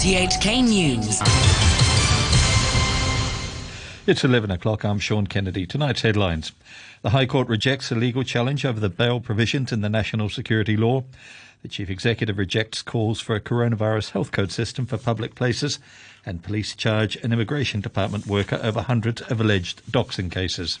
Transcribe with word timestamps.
RTHK 0.00 0.64
News. 0.64 1.20
It's 4.06 4.24
11 4.24 4.50
o'clock. 4.50 4.82
I'm 4.82 4.98
Sean 4.98 5.26
Kennedy. 5.26 5.66
Tonight's 5.66 6.00
headlines. 6.00 6.52
The 7.02 7.10
High 7.10 7.26
Court 7.26 7.48
rejects 7.48 7.92
a 7.92 7.94
legal 7.94 8.22
challenge 8.22 8.64
over 8.64 8.80
the 8.80 8.88
bail 8.88 9.20
provisions 9.20 9.72
in 9.72 9.82
the 9.82 9.90
national 9.90 10.30
security 10.30 10.74
law. 10.74 11.04
The 11.60 11.68
Chief 11.68 11.90
Executive 11.90 12.38
rejects 12.38 12.80
calls 12.80 13.20
for 13.20 13.34
a 13.34 13.42
coronavirus 13.42 14.12
health 14.12 14.32
code 14.32 14.50
system 14.50 14.86
for 14.86 14.96
public 14.96 15.34
places. 15.34 15.78
And 16.24 16.42
police 16.42 16.74
charge 16.74 17.16
an 17.16 17.34
immigration 17.34 17.82
department 17.82 18.26
worker 18.26 18.58
over 18.62 18.80
hundreds 18.80 19.20
of 19.20 19.38
alleged 19.38 19.82
doxing 19.84 20.32
cases. 20.32 20.78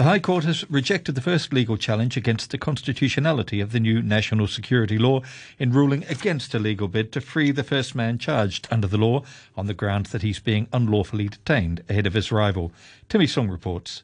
The 0.00 0.04
High 0.04 0.18
Court 0.18 0.44
has 0.44 0.64
rejected 0.70 1.14
the 1.14 1.20
first 1.20 1.52
legal 1.52 1.76
challenge 1.76 2.16
against 2.16 2.50
the 2.50 2.56
constitutionality 2.56 3.60
of 3.60 3.72
the 3.72 3.80
new 3.80 4.00
national 4.00 4.46
security 4.46 4.96
law 4.96 5.20
in 5.58 5.74
ruling 5.74 6.06
against 6.08 6.54
a 6.54 6.58
legal 6.58 6.88
bid 6.88 7.12
to 7.12 7.20
free 7.20 7.50
the 7.50 7.62
first 7.62 7.94
man 7.94 8.16
charged 8.16 8.66
under 8.70 8.86
the 8.86 8.96
law 8.96 9.22
on 9.58 9.66
the 9.66 9.74
ground 9.74 10.06
that 10.06 10.22
he's 10.22 10.38
being 10.38 10.68
unlawfully 10.72 11.28
detained 11.28 11.84
ahead 11.86 12.06
of 12.06 12.14
his 12.14 12.32
rival. 12.32 12.72
Timmy 13.10 13.26
Song 13.26 13.50
reports. 13.50 14.02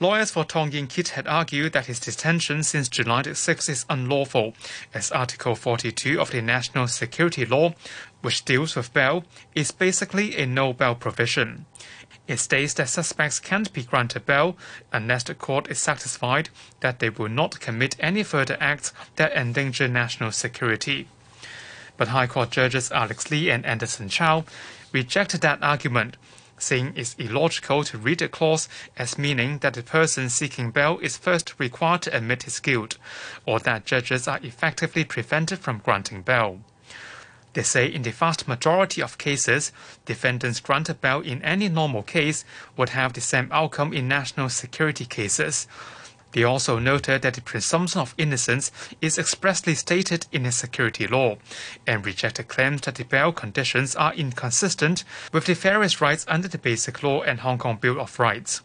Lawyers 0.00 0.32
for 0.32 0.44
Tong 0.44 0.72
Ying 0.72 0.88
Kit 0.88 1.10
had 1.10 1.28
argued 1.28 1.74
that 1.74 1.86
his 1.86 2.00
detention 2.00 2.64
since 2.64 2.88
July 2.88 3.22
6 3.22 3.68
is 3.68 3.86
unlawful, 3.88 4.54
as 4.92 5.12
Article 5.12 5.54
42 5.54 6.20
of 6.20 6.32
the 6.32 6.42
National 6.42 6.88
Security 6.88 7.44
Law, 7.44 7.74
which 8.22 8.44
deals 8.44 8.74
with 8.74 8.92
bail, 8.92 9.24
is 9.54 9.70
basically 9.70 10.36
a 10.36 10.44
no 10.44 10.72
bail 10.72 10.96
provision. 10.96 11.66
It 12.28 12.38
states 12.38 12.74
that 12.74 12.90
suspects 12.90 13.40
can't 13.40 13.72
be 13.72 13.82
granted 13.82 14.26
bail 14.26 14.58
unless 14.92 15.22
the 15.22 15.34
court 15.34 15.70
is 15.70 15.78
satisfied 15.78 16.50
that 16.80 16.98
they 16.98 17.08
will 17.08 17.30
not 17.30 17.58
commit 17.58 17.96
any 17.98 18.22
further 18.22 18.58
acts 18.60 18.92
that 19.16 19.32
endanger 19.32 19.88
national 19.88 20.32
security. 20.32 21.08
But 21.96 22.08
High 22.08 22.26
Court 22.26 22.50
judges 22.50 22.92
Alex 22.92 23.30
Lee 23.30 23.50
and 23.50 23.64
Anderson 23.64 24.10
Chow 24.10 24.44
rejected 24.92 25.40
that 25.40 25.62
argument, 25.62 26.18
saying 26.58 26.92
it's 26.96 27.14
illogical 27.14 27.82
to 27.84 27.96
read 27.96 28.18
the 28.18 28.28
clause 28.28 28.68
as 28.98 29.16
meaning 29.16 29.58
that 29.58 29.72
the 29.72 29.82
person 29.82 30.28
seeking 30.28 30.70
bail 30.70 30.98
is 31.00 31.16
first 31.16 31.54
required 31.58 32.02
to 32.02 32.14
admit 32.14 32.42
his 32.42 32.60
guilt, 32.60 32.98
or 33.46 33.58
that 33.60 33.86
judges 33.86 34.28
are 34.28 34.40
effectively 34.42 35.02
prevented 35.04 35.60
from 35.60 35.78
granting 35.78 36.20
bail. 36.20 36.60
They 37.54 37.62
say 37.62 37.86
in 37.86 38.02
the 38.02 38.10
vast 38.10 38.46
majority 38.46 39.02
of 39.02 39.18
cases, 39.18 39.72
defendants 40.04 40.60
granted 40.60 41.00
bail 41.00 41.20
in 41.20 41.42
any 41.42 41.68
normal 41.68 42.02
case 42.02 42.44
would 42.76 42.90
have 42.90 43.12
the 43.12 43.20
same 43.20 43.48
outcome 43.50 43.92
in 43.92 44.06
national 44.06 44.48
security 44.50 45.04
cases. 45.04 45.66
They 46.32 46.44
also 46.44 46.78
noted 46.78 47.22
that 47.22 47.34
the 47.34 47.40
presumption 47.40 48.00
of 48.00 48.14
innocence 48.18 48.70
is 49.00 49.18
expressly 49.18 49.74
stated 49.74 50.26
in 50.30 50.42
the 50.42 50.52
security 50.52 51.06
law 51.06 51.38
and 51.86 52.04
rejected 52.04 52.48
claims 52.48 52.82
that 52.82 52.96
the 52.96 53.04
bail 53.04 53.32
conditions 53.32 53.96
are 53.96 54.12
inconsistent 54.12 55.04
with 55.32 55.46
the 55.46 55.54
various 55.54 56.02
rights 56.02 56.26
under 56.28 56.48
the 56.48 56.58
Basic 56.58 57.02
Law 57.02 57.22
and 57.22 57.40
Hong 57.40 57.58
Kong 57.58 57.78
Bill 57.80 57.98
of 57.98 58.18
Rights. 58.18 58.62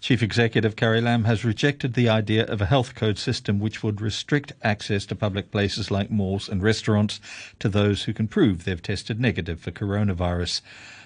Chief 0.00 0.22
Executive 0.22 0.76
Carrie 0.76 1.00
Lam 1.00 1.24
has 1.24 1.44
rejected 1.44 1.94
the 1.94 2.08
idea 2.08 2.46
of 2.46 2.60
a 2.60 2.66
health 2.66 2.94
code 2.94 3.18
system 3.18 3.58
which 3.58 3.82
would 3.82 4.00
restrict 4.00 4.52
access 4.62 5.04
to 5.06 5.16
public 5.16 5.50
places 5.50 5.90
like 5.90 6.08
malls 6.08 6.48
and 6.48 6.62
restaurants 6.62 7.20
to 7.58 7.68
those 7.68 8.04
who 8.04 8.12
can 8.12 8.28
prove 8.28 8.64
they've 8.64 8.80
tested 8.80 9.18
negative 9.18 9.60
for 9.60 9.72
coronavirus. 9.72 10.60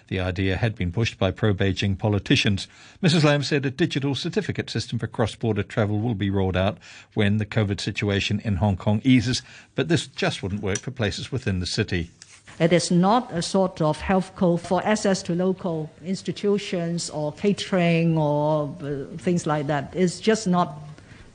The 0.09 0.21
idea 0.21 0.59
had 0.59 0.75
been 0.75 0.93
pushed 0.93 1.19
by 1.19 1.31
pro 1.31 1.55
Beijing 1.55 1.97
politicians. 1.97 2.69
Mrs. 3.03 3.25
Lam 3.25 3.43
said 3.43 3.65
a 3.65 3.71
digital 3.71 4.15
certificate 4.15 4.69
system 4.69 4.99
for 4.99 5.07
cross 5.07 5.35
border 5.35 5.63
travel 5.63 5.99
will 5.99 6.15
be 6.15 6.29
rolled 6.29 6.57
out 6.57 6.77
when 7.15 7.39
the 7.39 7.47
COVID 7.47 7.81
situation 7.81 8.43
in 8.45 8.57
Hong 8.57 8.77
Kong 8.77 9.01
eases, 9.05 9.41
but 9.75 9.89
this 9.89 10.07
just 10.07 10.43
wouldn't 10.43 10.63
work 10.63 10.81
for 10.81 10.91
places 10.91 11.33
within 11.33 11.61
the 11.61 11.67
city. 11.67 12.11
It 12.59 12.73
is 12.73 12.91
not 12.91 13.33
a 13.33 13.43
sort 13.43 13.81
of 13.81 14.01
health 14.01 14.37
code 14.37 14.61
for 14.61 14.85
access 14.85 15.23
to 15.25 15.35
local 15.35 15.91
institutions 16.05 17.11
or 17.11 17.33
catering 17.33 18.19
or 18.19 18.75
uh, 18.83 19.17
things 19.17 19.47
like 19.47 19.67
that. 19.67 19.93
It's 19.97 20.21
just 20.21 20.47
not 20.47 20.79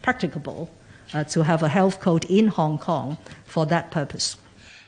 practicable 0.01 0.69
uh, 1.13 1.23
to 1.25 1.43
have 1.43 1.63
a 1.63 1.69
health 1.69 1.99
code 1.99 2.25
in 2.25 2.47
Hong 2.47 2.77
Kong 2.77 3.17
for 3.45 3.65
that 3.65 3.91
purpose. 3.91 4.37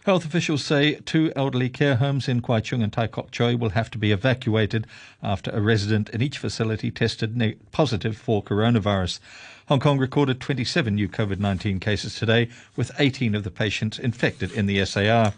Health 0.05 0.25
officials 0.25 0.63
say 0.63 0.95
two 1.05 1.31
elderly 1.35 1.69
care 1.69 1.97
homes 1.97 2.27
in 2.27 2.41
Kwai 2.41 2.61
Chung 2.61 2.81
and 2.81 2.91
Tai 2.91 3.07
Kok 3.07 3.31
Tsui 3.31 3.59
will 3.59 3.69
have 3.71 3.91
to 3.91 3.97
be 3.97 4.11
evacuated 4.11 4.87
after 5.21 5.51
a 5.51 5.59
resident 5.61 6.09
in 6.09 6.21
each 6.21 6.37
facility 6.37 6.89
tested 6.89 7.57
positive 7.71 8.17
for 8.17 8.41
coronavirus. 8.41 9.19
Hong 9.67 9.79
Kong 9.79 9.99
recorded 9.99 10.39
27 10.39 10.95
new 10.95 11.07
COVID 11.07 11.39
19 11.39 11.79
cases 11.79 12.15
today, 12.15 12.49
with 12.75 12.91
18 12.97 13.35
of 13.35 13.43
the 13.43 13.51
patients 13.51 13.99
infected 13.99 14.51
in 14.53 14.65
the 14.65 14.83
SAR. 14.85 15.33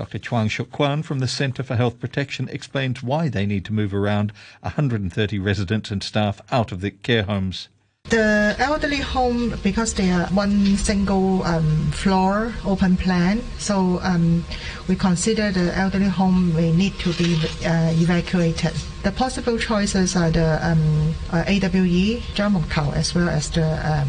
Dr. 0.00 0.18
Chuang 0.18 0.48
Shuk 0.48 0.70
Kwan 0.70 1.02
from 1.02 1.18
the 1.18 1.28
Centre 1.28 1.62
for 1.62 1.76
Health 1.76 2.00
Protection 2.00 2.48
explains 2.48 3.02
why 3.02 3.28
they 3.28 3.44
need 3.44 3.66
to 3.66 3.74
move 3.74 3.92
around 3.92 4.32
130 4.62 5.38
residents 5.38 5.90
and 5.90 6.02
staff 6.02 6.40
out 6.50 6.72
of 6.72 6.80
the 6.80 6.90
care 6.90 7.24
homes. 7.24 7.68
The 8.10 8.56
elderly 8.58 8.96
home, 8.96 9.54
because 9.62 9.94
they 9.94 10.10
are 10.10 10.26
one 10.34 10.76
single 10.76 11.44
um, 11.44 11.92
floor 11.92 12.52
open 12.66 12.96
plan, 12.96 13.40
so 13.58 14.00
um, 14.02 14.44
we 14.88 14.96
consider 14.96 15.52
the 15.52 15.72
elderly 15.78 16.08
home 16.08 16.52
may 16.56 16.72
need 16.72 16.98
to 16.98 17.12
be 17.12 17.36
uh, 17.64 17.92
evacuated. 17.94 18.72
The 19.04 19.12
possible 19.12 19.58
choices 19.58 20.16
are 20.16 20.28
the 20.28 20.58
um, 20.60 21.14
uh, 21.30 21.44
AWE, 21.46 22.18
Jamukau, 22.34 22.92
as 22.96 23.14
well 23.14 23.28
as 23.28 23.48
the 23.48 23.64
um, 23.86 24.08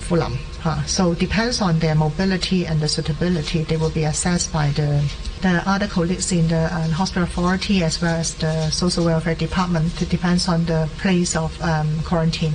Fulam. 0.00 0.38
Uh, 0.64 0.82
so 0.84 1.12
depends 1.12 1.60
on 1.60 1.78
their 1.80 1.94
mobility 1.94 2.64
and 2.64 2.80
the 2.80 2.88
suitability. 2.88 3.64
They 3.64 3.76
will 3.76 3.90
be 3.90 4.04
assessed 4.04 4.54
by 4.54 4.70
the 4.70 5.04
the 5.42 5.62
other 5.68 5.86
colleagues 5.86 6.32
in 6.32 6.48
the 6.48 6.72
uh, 6.72 6.88
hospital 6.88 7.24
authority 7.24 7.84
as 7.84 8.00
well 8.00 8.14
as 8.14 8.34
the 8.36 8.70
social 8.70 9.04
welfare 9.04 9.34
department. 9.34 10.00
It 10.00 10.08
depends 10.08 10.48
on 10.48 10.64
the 10.64 10.88
place 10.96 11.36
of 11.36 11.60
um, 11.60 12.00
quarantine. 12.04 12.54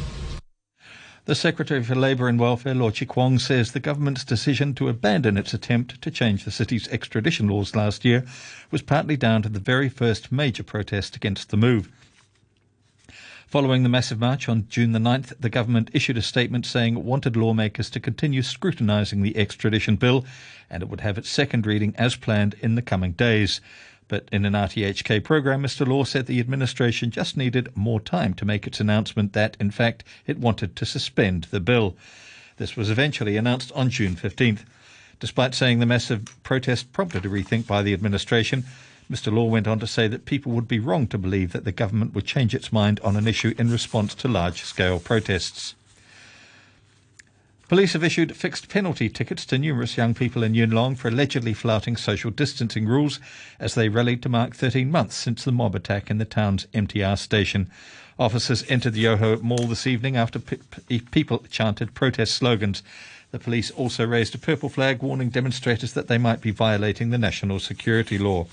The 1.30 1.36
Secretary 1.36 1.84
for 1.84 1.94
Labour 1.94 2.28
and 2.28 2.40
Welfare, 2.40 2.74
Law 2.74 2.90
Chi 2.90 3.06
Kwong, 3.06 3.38
says 3.38 3.72
the 3.72 3.80
government's 3.80 4.24
decision 4.24 4.74
to 4.74 4.88
abandon 4.88 5.38
its 5.38 5.54
attempt 5.54 6.02
to 6.02 6.10
change 6.10 6.44
the 6.44 6.50
city's 6.50 6.88
extradition 6.88 7.48
laws 7.48 7.76
last 7.76 8.04
year 8.04 8.26
was 8.72 8.82
partly 8.82 9.16
down 9.16 9.44
to 9.44 9.50
the 9.50 9.60
very 9.60 9.90
first 9.90 10.32
major 10.32 10.64
protest 10.64 11.16
against 11.16 11.52
the 11.52 11.56
move. 11.56 11.88
Following 13.46 13.84
the 13.84 13.90
massive 13.90 14.20
march 14.20 14.50
on 14.50 14.66
June 14.70 14.92
the 14.92 14.98
9th, 14.98 15.34
the 15.40 15.52
government 15.52 15.92
issued 15.94 16.18
a 16.18 16.24
statement 16.24 16.66
saying 16.66 16.98
it 16.98 17.04
wanted 17.04 17.36
lawmakers 17.36 17.92
to 17.92 18.00
continue 18.00 18.42
scrutinising 18.42 19.22
the 19.22 19.38
extradition 19.38 19.98
bill 19.98 20.26
and 20.68 20.82
it 20.82 20.90
would 20.90 21.02
have 21.02 21.20
its 21.20 21.30
second 21.30 21.68
reading 21.68 21.94
as 21.96 22.16
planned 22.16 22.56
in 22.62 22.74
the 22.74 22.82
coming 22.82 23.12
days. 23.12 23.62
But 24.10 24.28
in 24.32 24.44
an 24.44 24.54
RTHK 24.54 25.24
program, 25.24 25.64
Mr. 25.64 25.88
Law 25.88 26.04
said 26.04 26.26
the 26.26 26.40
administration 26.40 27.12
just 27.12 27.38
needed 27.38 27.70
more 27.76 28.02
time 28.02 28.34
to 28.34 28.46
make 28.46 28.68
its 28.68 28.80
announcement 28.80 29.34
that, 29.34 29.56
in 29.60 29.72
fact, 29.72 30.04
it 30.26 30.40
wanted 30.40 30.76
to 30.76 30.86
suspend 30.86 31.46
the 31.52 31.60
bill. 31.60 31.96
This 32.58 32.76
was 32.76 32.90
eventually 32.90 33.38
announced 33.38 33.72
on 33.74 33.92
June 33.92 34.16
15th. 34.16 34.66
Despite 35.20 35.54
saying 35.54 35.80
the 35.80 35.86
massive 35.86 36.42
protest 36.44 36.92
prompted 36.92 37.26
a 37.26 37.30
rethink 37.30 37.68
by 37.68 37.84
the 37.84 37.94
administration, 37.94 38.66
Mr. 39.12 39.32
Law 39.32 39.46
went 39.46 39.68
on 39.68 39.80
to 39.80 39.88
say 39.88 40.08
that 40.08 40.26
people 40.26 40.52
would 40.54 40.68
be 40.68 40.80
wrong 40.80 41.06
to 41.08 41.18
believe 41.18 41.52
that 41.52 41.64
the 41.64 41.72
government 41.72 42.16
would 42.16 42.26
change 42.26 42.56
its 42.56 42.74
mind 42.74 43.00
on 43.02 43.16
an 43.16 43.28
issue 43.28 43.54
in 43.58 43.72
response 43.72 44.16
to 44.16 44.28
large 44.28 44.64
scale 44.64 45.00
protests. 45.00 45.76
Police 47.70 47.94
have 47.94 48.04
issued 48.04 48.36
fixed 48.36 48.68
penalty 48.68 49.10
tickets 49.10 49.46
to 49.46 49.60
numerous 49.60 49.96
young 49.96 50.16
people 50.16 50.42
in 50.42 50.56
Yuen 50.56 50.72
Long 50.72 50.96
for 50.96 51.10
allegedly 51.10 51.54
flouting 51.54 51.96
social 51.98 52.32
distancing 52.32 52.88
rules 52.88 53.20
as 53.60 53.76
they 53.76 53.90
rallied 53.90 54.24
to 54.24 54.30
mark 54.30 54.56
13 54.56 54.90
months 54.90 55.16
since 55.16 55.44
the 55.44 55.52
mob 55.52 55.76
attack 55.76 56.10
in 56.10 56.18
the 56.18 56.26
town's 56.26 56.66
MTR 56.74 57.16
station. 57.16 57.70
Officers 58.18 58.66
entered 58.70 58.94
the 58.94 59.02
Yoho 59.02 59.38
Mall 59.38 59.68
this 59.68 59.86
evening 59.86 60.18
after 60.18 60.40
pe- 60.40 60.58
people 61.12 61.46
chanted 61.52 61.94
protest 61.94 62.34
slogans. 62.34 62.82
The 63.30 63.38
police 63.38 63.70
also 63.70 64.04
raised 64.04 64.34
a 64.34 64.40
purple 64.40 64.70
flag 64.70 65.04
warning 65.04 65.30
demonstrators 65.30 65.94
that 65.94 66.08
they 66.08 66.18
might 66.18 66.42
be 66.42 66.50
violating 66.50 67.12
the 67.12 67.20
national 67.20 67.60
security 67.60 68.18
law. 68.18 68.48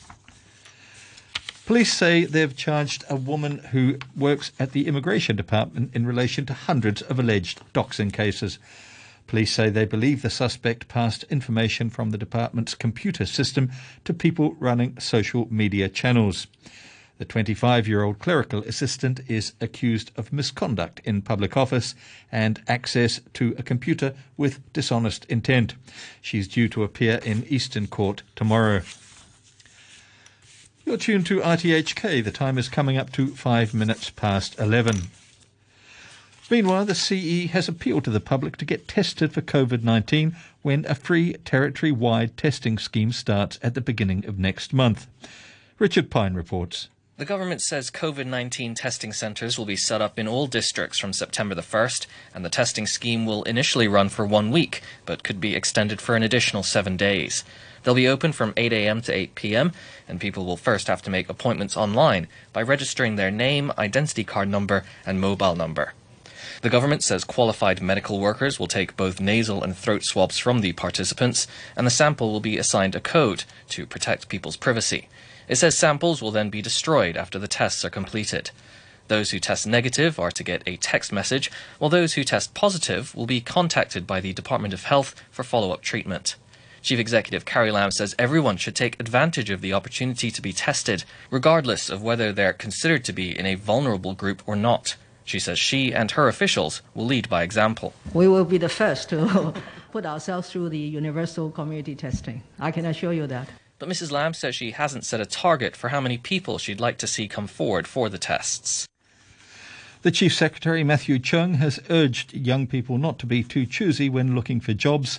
Police 1.64 1.94
say 1.94 2.26
they've 2.26 2.54
charged 2.54 3.02
a 3.08 3.16
woman 3.16 3.60
who 3.72 3.96
works 4.14 4.52
at 4.60 4.72
the 4.72 4.86
immigration 4.86 5.36
department 5.36 5.92
in 5.94 6.06
relation 6.06 6.44
to 6.44 6.52
hundreds 6.52 7.00
of 7.00 7.18
alleged 7.18 7.62
doxing 7.72 8.12
cases. 8.12 8.58
Police 9.26 9.52
say 9.52 9.70
they 9.70 9.84
believe 9.84 10.22
the 10.22 10.30
suspect 10.30 10.88
passed 10.88 11.24
information 11.24 11.90
from 11.90 12.10
the 12.10 12.18
department's 12.18 12.74
computer 12.74 13.26
system 13.26 13.70
to 14.04 14.14
people 14.14 14.54
running 14.60 14.98
social 15.00 15.48
media 15.50 15.88
channels. 15.88 16.46
The 17.18 17.24
25 17.24 17.88
year 17.88 18.02
old 18.02 18.18
clerical 18.18 18.62
assistant 18.64 19.20
is 19.26 19.54
accused 19.60 20.12
of 20.16 20.32
misconduct 20.32 21.00
in 21.04 21.22
public 21.22 21.56
office 21.56 21.94
and 22.30 22.60
access 22.68 23.20
to 23.34 23.54
a 23.58 23.62
computer 23.62 24.14
with 24.36 24.60
dishonest 24.72 25.24
intent. 25.26 25.74
She's 26.20 26.46
due 26.46 26.68
to 26.68 26.84
appear 26.84 27.20
in 27.24 27.44
Eastern 27.48 27.86
Court 27.86 28.22
tomorrow. 28.36 28.82
You're 30.84 30.98
tuned 30.98 31.26
to 31.26 31.40
RTHK. 31.40 32.22
The 32.22 32.30
time 32.30 32.58
is 32.58 32.68
coming 32.68 32.96
up 32.96 33.10
to 33.12 33.34
five 33.34 33.74
minutes 33.74 34.10
past 34.10 34.56
11. 34.60 35.08
Meanwhile, 36.48 36.84
the 36.84 36.94
CE 36.94 37.50
has 37.50 37.68
appealed 37.68 38.04
to 38.04 38.10
the 38.10 38.20
public 38.20 38.56
to 38.58 38.64
get 38.64 38.86
tested 38.86 39.32
for 39.32 39.40
COVID 39.40 39.82
19 39.82 40.36
when 40.62 40.86
a 40.88 40.94
free 40.94 41.32
territory 41.44 41.90
wide 41.90 42.36
testing 42.36 42.78
scheme 42.78 43.10
starts 43.10 43.58
at 43.64 43.74
the 43.74 43.80
beginning 43.80 44.24
of 44.26 44.38
next 44.38 44.72
month. 44.72 45.08
Richard 45.80 46.08
Pine 46.08 46.34
reports. 46.34 46.88
The 47.16 47.24
government 47.24 47.62
says 47.62 47.90
COVID 47.90 48.26
19 48.26 48.76
testing 48.76 49.12
centres 49.12 49.58
will 49.58 49.66
be 49.66 49.74
set 49.74 50.00
up 50.00 50.20
in 50.20 50.28
all 50.28 50.46
districts 50.46 51.00
from 51.00 51.12
September 51.12 51.56
the 51.56 51.62
1st, 51.62 52.06
and 52.32 52.44
the 52.44 52.48
testing 52.48 52.86
scheme 52.86 53.26
will 53.26 53.42
initially 53.42 53.88
run 53.88 54.08
for 54.08 54.24
one 54.24 54.52
week, 54.52 54.82
but 55.04 55.24
could 55.24 55.40
be 55.40 55.56
extended 55.56 56.00
for 56.00 56.14
an 56.14 56.22
additional 56.22 56.62
seven 56.62 56.96
days. 56.96 57.42
They'll 57.82 57.94
be 57.94 58.06
open 58.06 58.30
from 58.30 58.54
8 58.56 58.72
a.m. 58.72 59.00
to 59.00 59.12
8 59.12 59.34
p.m., 59.34 59.72
and 60.06 60.20
people 60.20 60.44
will 60.44 60.56
first 60.56 60.86
have 60.86 61.02
to 61.02 61.10
make 61.10 61.28
appointments 61.28 61.76
online 61.76 62.28
by 62.52 62.62
registering 62.62 63.16
their 63.16 63.32
name, 63.32 63.72
identity 63.76 64.22
card 64.22 64.48
number, 64.48 64.84
and 65.04 65.20
mobile 65.20 65.56
number. 65.56 65.92
The 66.66 66.70
government 66.70 67.04
says 67.04 67.22
qualified 67.22 67.80
medical 67.80 68.18
workers 68.18 68.58
will 68.58 68.66
take 68.66 68.96
both 68.96 69.20
nasal 69.20 69.62
and 69.62 69.76
throat 69.76 70.02
swabs 70.02 70.36
from 70.36 70.62
the 70.62 70.72
participants, 70.72 71.46
and 71.76 71.86
the 71.86 71.92
sample 71.92 72.32
will 72.32 72.40
be 72.40 72.58
assigned 72.58 72.96
a 72.96 73.00
code 73.00 73.44
to 73.68 73.86
protect 73.86 74.28
people's 74.28 74.56
privacy. 74.56 75.08
It 75.46 75.58
says 75.58 75.78
samples 75.78 76.20
will 76.20 76.32
then 76.32 76.50
be 76.50 76.60
destroyed 76.60 77.16
after 77.16 77.38
the 77.38 77.46
tests 77.46 77.84
are 77.84 77.88
completed. 77.88 78.50
Those 79.06 79.30
who 79.30 79.38
test 79.38 79.68
negative 79.68 80.18
are 80.18 80.32
to 80.32 80.42
get 80.42 80.64
a 80.66 80.76
text 80.76 81.12
message, 81.12 81.52
while 81.78 81.88
those 81.88 82.14
who 82.14 82.24
test 82.24 82.52
positive 82.52 83.14
will 83.14 83.26
be 83.26 83.40
contacted 83.40 84.04
by 84.04 84.18
the 84.18 84.32
Department 84.32 84.74
of 84.74 84.82
Health 84.82 85.14
for 85.30 85.44
follow 85.44 85.70
up 85.70 85.82
treatment. 85.82 86.34
Chief 86.82 86.98
Executive 86.98 87.44
Carrie 87.44 87.70
Lam 87.70 87.92
says 87.92 88.16
everyone 88.18 88.56
should 88.56 88.74
take 88.74 88.98
advantage 88.98 89.50
of 89.50 89.60
the 89.60 89.72
opportunity 89.72 90.32
to 90.32 90.42
be 90.42 90.52
tested, 90.52 91.04
regardless 91.30 91.88
of 91.88 92.02
whether 92.02 92.32
they're 92.32 92.52
considered 92.52 93.04
to 93.04 93.12
be 93.12 93.38
in 93.38 93.46
a 93.46 93.54
vulnerable 93.54 94.14
group 94.14 94.42
or 94.48 94.56
not. 94.56 94.96
She 95.26 95.40
says 95.40 95.58
she 95.58 95.92
and 95.92 96.12
her 96.12 96.28
officials 96.28 96.82
will 96.94 97.04
lead 97.04 97.28
by 97.28 97.42
example. 97.42 97.92
We 98.14 98.28
will 98.28 98.44
be 98.44 98.58
the 98.58 98.68
first 98.68 99.10
to 99.10 99.52
put 99.92 100.06
ourselves 100.06 100.48
through 100.48 100.68
the 100.68 100.78
universal 100.78 101.50
community 101.50 101.96
testing. 101.96 102.44
I 102.60 102.70
can 102.70 102.86
assure 102.86 103.12
you 103.12 103.26
that. 103.26 103.48
But 103.80 103.88
Mrs. 103.88 104.12
Lam 104.12 104.34
says 104.34 104.54
she 104.54 104.70
hasn't 104.70 105.04
set 105.04 105.20
a 105.20 105.26
target 105.26 105.76
for 105.76 105.88
how 105.88 106.00
many 106.00 106.16
people 106.16 106.58
she'd 106.58 106.80
like 106.80 106.96
to 106.98 107.08
see 107.08 107.26
come 107.26 107.48
forward 107.48 107.88
for 107.88 108.08
the 108.08 108.18
tests. 108.18 108.86
The 110.02 110.12
Chief 110.12 110.32
Secretary, 110.32 110.84
Matthew 110.84 111.18
Cheung, 111.18 111.56
has 111.56 111.80
urged 111.90 112.32
young 112.32 112.68
people 112.68 112.96
not 112.96 113.18
to 113.18 113.26
be 113.26 113.42
too 113.42 113.66
choosy 113.66 114.08
when 114.08 114.36
looking 114.36 114.60
for 114.60 114.74
jobs, 114.74 115.18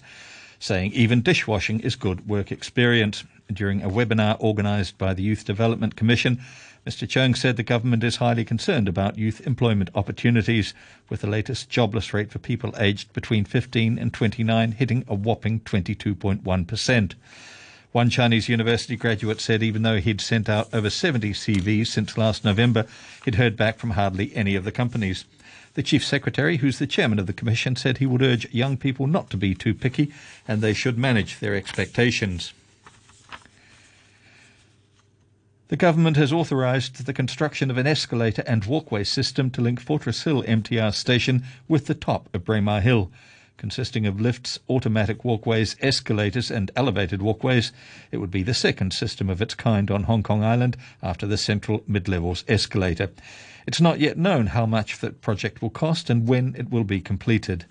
saying 0.58 0.94
even 0.94 1.22
dishwashing 1.22 1.82
is 1.82 1.98
good 1.98 2.30
work 2.30 2.50
experience. 2.50 3.26
During 3.52 3.82
a 3.82 3.90
webinar 3.90 4.40
organised 4.40 4.98
by 4.98 5.14
the 5.14 5.24
Youth 5.24 5.44
Development 5.46 5.96
Commission, 5.96 6.40
Mr. 6.88 7.06
Cheung 7.06 7.36
said 7.36 7.58
the 7.58 7.64
government 7.64 8.02
is 8.02 8.16
highly 8.16 8.46
concerned 8.46 8.88
about 8.88 9.18
youth 9.18 9.46
employment 9.46 9.90
opportunities, 9.94 10.74
with 11.10 11.20
the 11.20 11.28
latest 11.28 11.70
jobless 11.70 12.14
rate 12.14 12.32
for 12.32 12.40
people 12.40 12.74
aged 12.80 13.12
between 13.12 13.44
15 13.44 14.00
and 14.00 14.14
29 14.14 14.72
hitting 14.72 15.04
a 15.10 15.14
whopping 15.14 15.60
22.1%. 15.60 17.14
One 17.92 18.10
Chinese 18.10 18.48
university 18.48 18.96
graduate 18.96 19.42
said 19.42 19.62
even 19.62 19.82
though 19.82 20.00
he'd 20.00 20.22
sent 20.22 20.48
out 20.48 20.74
over 20.74 20.90
70 20.90 21.34
CVs 21.34 21.88
since 21.88 22.18
last 22.18 22.46
November, 22.46 22.86
he'd 23.26 23.36
heard 23.36 23.58
back 23.58 23.80
from 23.80 23.92
hardly 23.92 24.34
any 24.34 24.56
of 24.56 24.64
the 24.64 24.72
companies. 24.72 25.26
The 25.74 25.84
Chief 25.84 26.06
Secretary, 26.06 26.56
who's 26.56 26.80
the 26.80 26.88
chairman 26.88 27.20
of 27.20 27.28
the 27.28 27.34
Commission, 27.34 27.76
said 27.76 27.98
he 27.98 28.06
would 28.06 28.24
urge 28.24 28.50
young 28.54 28.78
people 28.78 29.08
not 29.08 29.30
to 29.32 29.36
be 29.36 29.54
too 29.54 29.74
picky 29.74 30.14
and 30.48 30.62
they 30.62 30.74
should 30.74 30.98
manage 30.98 31.42
their 31.42 31.54
expectations. 31.54 32.54
The 35.70 35.76
government 35.76 36.16
has 36.16 36.32
authorised 36.32 37.06
the 37.06 37.14
construction 37.14 37.70
of 37.70 37.78
an 37.78 37.88
escalator 37.88 38.42
and 38.48 38.64
walkway 38.64 39.04
system 39.04 39.50
to 39.52 39.62
link 39.62 39.82
Fortress 39.82 40.24
Hill 40.24 40.44
MTR 40.44 40.94
station 40.94 41.44
with 41.68 41.88
the 41.88 41.94
top 41.94 42.30
of 42.34 42.46
Braemar 42.46 42.80
Hill 42.80 43.12
consisting 43.58 44.06
of 44.06 44.22
lifts, 44.22 44.60
automatic 44.70 45.26
walkways, 45.26 45.76
escalators, 45.82 46.50
and 46.52 46.72
elevated 46.76 47.22
walkways. 47.22 47.74
It 48.12 48.18
would 48.18 48.32
be 48.32 48.44
the 48.44 48.54
second 48.54 48.94
system 48.94 49.30
of 49.30 49.42
its 49.42 49.56
kind 49.56 49.92
on 49.92 50.04
Hong 50.04 50.24
Kong 50.24 50.44
Island 50.44 50.78
after 51.02 51.28
the 51.28 51.38
central 51.38 51.84
mid 51.88 52.08
levels 52.08 52.46
escalator. 52.48 53.10
It's 53.66 53.82
not 53.82 54.00
yet 54.00 54.18
known 54.18 54.48
how 54.48 54.66
much 54.66 55.00
the 55.00 55.10
project 55.10 55.62
will 55.62 55.72
cost 55.72 56.10
and 56.10 56.28
when 56.28 56.56
it 56.58 56.70
will 56.70 56.84
be 56.86 57.02
completed. 57.02 57.66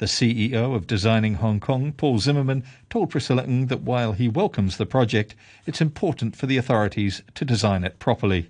The 0.00 0.06
CEO 0.06 0.74
of 0.74 0.86
Designing 0.86 1.34
Hong 1.34 1.60
Kong, 1.60 1.92
Paul 1.92 2.20
Zimmerman, 2.20 2.64
told 2.88 3.10
Priscilla 3.10 3.42
Ng 3.42 3.66
that 3.66 3.82
while 3.82 4.12
he 4.12 4.30
welcomes 4.30 4.78
the 4.78 4.86
project, 4.86 5.34
it's 5.66 5.82
important 5.82 6.34
for 6.34 6.46
the 6.46 6.56
authorities 6.56 7.22
to 7.34 7.44
design 7.44 7.84
it 7.84 7.98
properly. 7.98 8.48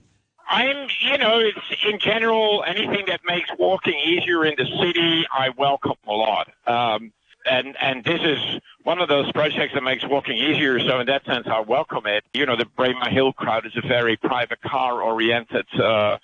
I'm, 0.48 0.86
you 1.00 1.18
know, 1.18 1.40
in 1.40 1.98
general 1.98 2.62
anything 2.64 3.04
that 3.08 3.22
makes 3.26 3.50
walking 3.58 3.98
easier 3.98 4.44
in 4.44 4.54
the 4.56 4.64
city, 4.80 5.26
I 5.36 5.48
welcome 5.58 5.96
a 6.06 6.12
lot. 6.12 6.52
Um, 6.68 7.12
and 7.44 7.76
and 7.80 8.04
this 8.04 8.20
is 8.22 8.60
one 8.84 9.00
of 9.00 9.08
those 9.08 9.32
projects 9.32 9.74
that 9.74 9.82
makes 9.82 10.06
walking 10.06 10.36
easier. 10.36 10.78
So 10.78 11.00
in 11.00 11.08
that 11.08 11.24
sense, 11.24 11.48
I 11.50 11.62
welcome 11.62 12.06
it. 12.06 12.22
You 12.32 12.46
know, 12.46 12.54
the 12.54 12.66
Braemar 12.66 13.08
Hill 13.08 13.32
crowd 13.32 13.66
is 13.66 13.72
a 13.76 13.84
very 13.88 14.16
private 14.16 14.60
car-oriented 14.60 15.66
uh, 15.80 16.18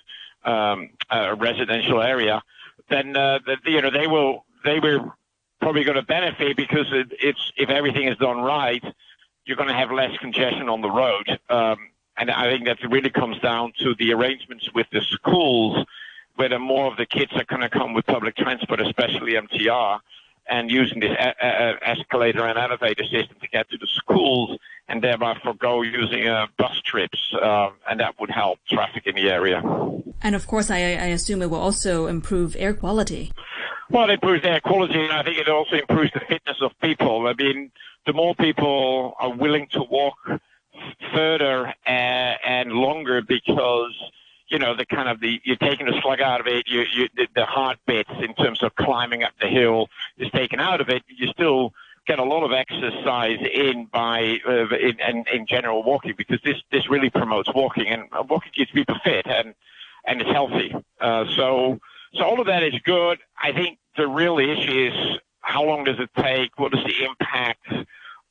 um, 0.45 0.91
uh, 1.11 1.35
residential 1.37 2.01
area. 2.01 2.41
Then 2.89 3.17
uh, 3.17 3.39
the, 3.45 3.57
you 3.69 3.81
know 3.81 3.91
they 3.91 4.07
will 4.07 4.45
they 4.63 4.79
were 4.79 4.99
probably 5.61 5.83
going 5.83 5.95
to 5.95 6.03
benefit 6.03 6.55
because 6.55 6.87
it, 6.91 7.11
it's 7.19 7.51
if 7.57 7.69
everything 7.69 8.07
is 8.07 8.17
done 8.17 8.37
right, 8.39 8.83
you're 9.45 9.57
going 9.57 9.69
to 9.69 9.75
have 9.75 9.91
less 9.91 10.15
congestion 10.17 10.69
on 10.69 10.81
the 10.81 10.89
road. 10.89 11.39
Um, 11.49 11.77
and 12.17 12.31
I 12.31 12.49
think 12.51 12.65
that 12.65 12.79
really 12.89 13.09
comes 13.09 13.39
down 13.39 13.73
to 13.79 13.95
the 13.95 14.13
arrangements 14.13 14.69
with 14.73 14.87
the 14.91 15.01
schools, 15.01 15.85
whether 16.35 16.59
more 16.59 16.91
of 16.91 16.97
the 16.97 17.05
kids 17.05 17.31
are 17.33 17.45
going 17.45 17.61
to 17.61 17.69
come 17.69 17.93
with 17.93 18.05
public 18.05 18.35
transport, 18.35 18.81
especially 18.81 19.33
MTR, 19.33 19.99
and 20.49 20.71
using 20.71 20.99
this 20.99 21.11
a- 21.11 21.35
a- 21.41 21.89
escalator 21.89 22.45
and 22.45 22.57
elevator 22.57 23.03
system 23.03 23.37
to 23.41 23.47
get 23.49 23.69
to 23.69 23.77
the 23.77 23.87
schools, 23.87 24.57
and 24.87 25.03
thereby 25.03 25.37
forego 25.43 25.81
using 25.81 26.27
uh, 26.27 26.47
bus 26.57 26.79
trips, 26.81 27.33
uh, 27.41 27.69
and 27.89 27.99
that 27.99 28.19
would 28.19 28.31
help 28.31 28.59
traffic 28.69 29.05
in 29.05 29.15
the 29.15 29.29
area. 29.29 29.61
And 30.21 30.35
of 30.35 30.47
course, 30.47 30.71
I, 30.71 30.77
I 30.77 31.09
assume 31.17 31.41
it 31.41 31.49
will 31.49 31.59
also 31.59 32.07
improve 32.07 32.55
air 32.57 32.73
quality. 32.73 33.31
Well, 33.89 34.09
it 34.09 34.15
improves 34.15 34.43
air 34.45 34.59
quality, 34.59 34.99
and 34.99 35.13
I 35.13 35.23
think 35.23 35.37
it 35.37 35.47
also 35.47 35.77
improves 35.77 36.11
the 36.13 36.19
fitness 36.19 36.57
of 36.61 36.71
people. 36.81 37.27
I 37.27 37.33
mean, 37.33 37.71
the 38.05 38.13
more 38.13 38.35
people 38.35 39.15
are 39.19 39.31
willing 39.31 39.67
to 39.71 39.83
walk 39.83 40.17
further 41.13 41.73
and, 41.85 42.37
and 42.45 42.71
longer 42.73 43.21
because 43.21 43.93
you 44.49 44.59
know 44.59 44.75
the 44.75 44.85
kind 44.85 45.09
of 45.09 45.19
the 45.19 45.41
you're 45.43 45.57
taking 45.57 45.85
the 45.85 45.99
slug 46.01 46.21
out 46.21 46.39
of 46.39 46.47
it. 46.47 46.65
You, 46.67 46.83
you 46.93 47.07
the, 47.15 47.27
the 47.35 47.45
hard 47.45 47.77
bits 47.85 48.11
in 48.21 48.33
terms 48.35 48.61
of 48.61 48.75
climbing 48.75 49.23
up 49.23 49.31
the 49.41 49.47
hill 49.47 49.87
is 50.17 50.29
taken 50.31 50.59
out 50.59 50.81
of 50.81 50.89
it. 50.89 51.03
You 51.07 51.27
still 51.27 51.73
get 52.05 52.19
a 52.19 52.23
lot 52.23 52.43
of 52.43 52.51
exercise 52.51 53.39
in 53.53 53.85
by 53.85 54.39
uh, 54.47 54.75
in, 54.75 54.99
in, 54.99 55.25
in 55.33 55.47
general 55.47 55.83
walking 55.83 56.13
because 56.17 56.39
this 56.43 56.57
this 56.71 56.89
really 56.89 57.09
promotes 57.09 57.53
walking 57.53 57.87
and 57.87 58.03
walking 58.29 58.51
keeps 58.53 58.71
people 58.71 58.95
fit 59.03 59.25
and 59.27 59.53
and 60.05 60.21
it's 60.21 60.31
healthy. 60.31 60.73
Uh, 60.99 61.25
so 61.35 61.79
so 62.13 62.23
all 62.23 62.39
of 62.39 62.47
that 62.47 62.63
is 62.63 62.73
good. 62.83 63.19
I 63.41 63.51
think 63.51 63.77
the 63.95 64.07
real 64.07 64.39
issue 64.39 64.91
is 64.91 65.19
how 65.41 65.63
long 65.63 65.83
does 65.83 65.99
it 65.99 66.09
take? 66.17 66.57
What 66.59 66.73
is 66.73 66.83
the 66.83 67.05
impact? 67.05 67.87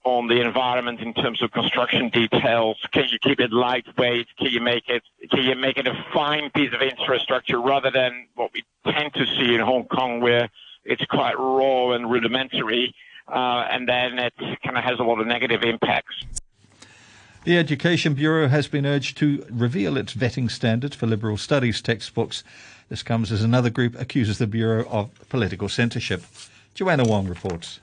on 0.07 0.29
the 0.29 0.41
environment 0.41 1.01
in 1.01 1.13
terms 1.13 1.43
of 1.43 1.51
construction 1.51 2.09
details? 2.11 2.79
Can 2.93 3.09
you 3.09 3.19
keep 3.19 3.41
it 3.41 3.53
lightweight? 3.53 4.29
Can 4.39 4.47
you 4.47 4.61
make 4.61 4.89
it 4.89 5.03
can 5.33 5.43
you 5.43 5.57
make 5.57 5.79
it 5.79 5.89
a 5.89 6.05
fine 6.15 6.49
piece 6.51 6.73
of 6.73 6.81
infrastructure 6.81 7.61
rather 7.61 7.91
than 7.91 8.29
what 8.37 8.53
we 8.55 8.63
tend 8.85 9.13
to 9.15 9.27
see 9.27 9.57
in 9.57 9.61
Hong 9.61 9.85
Kong 9.87 10.21
where 10.21 10.49
it's 10.85 11.05
quite 11.07 11.37
raw 11.37 11.91
and 11.91 12.09
rudimentary, 12.09 12.95
uh, 13.27 13.67
and 13.69 13.89
then 13.89 14.21
it 14.21 14.33
kind 14.65 14.79
of 14.79 14.85
has 14.85 15.01
a 15.01 15.03
lot 15.03 15.21
of 15.21 15.27
negative 15.27 15.65
impacts. 15.65 16.25
The 17.43 17.59
Education 17.59 18.15
Bureau 18.15 18.49
has 18.49 18.69
been 18.69 18.87
urged 18.87 19.17
to 19.19 19.45
reveal 19.51 19.97
its 19.97 20.15
vetting 20.15 20.51
standards 20.51 20.95
for 20.95 21.07
liberal 21.07 21.37
studies 21.37 21.83
textbooks. 21.83 22.45
This 22.89 23.03
comes 23.03 23.33
as 23.33 23.43
another 23.43 23.71
group 23.71 23.99
accuses 23.99 24.39
the 24.39 24.47
Bureau 24.47 24.87
of 24.89 25.11
political 25.29 25.69
censorship. 25.69 26.23
Joanna 26.75 27.05
Wong 27.05 27.27
reports. 27.27 27.81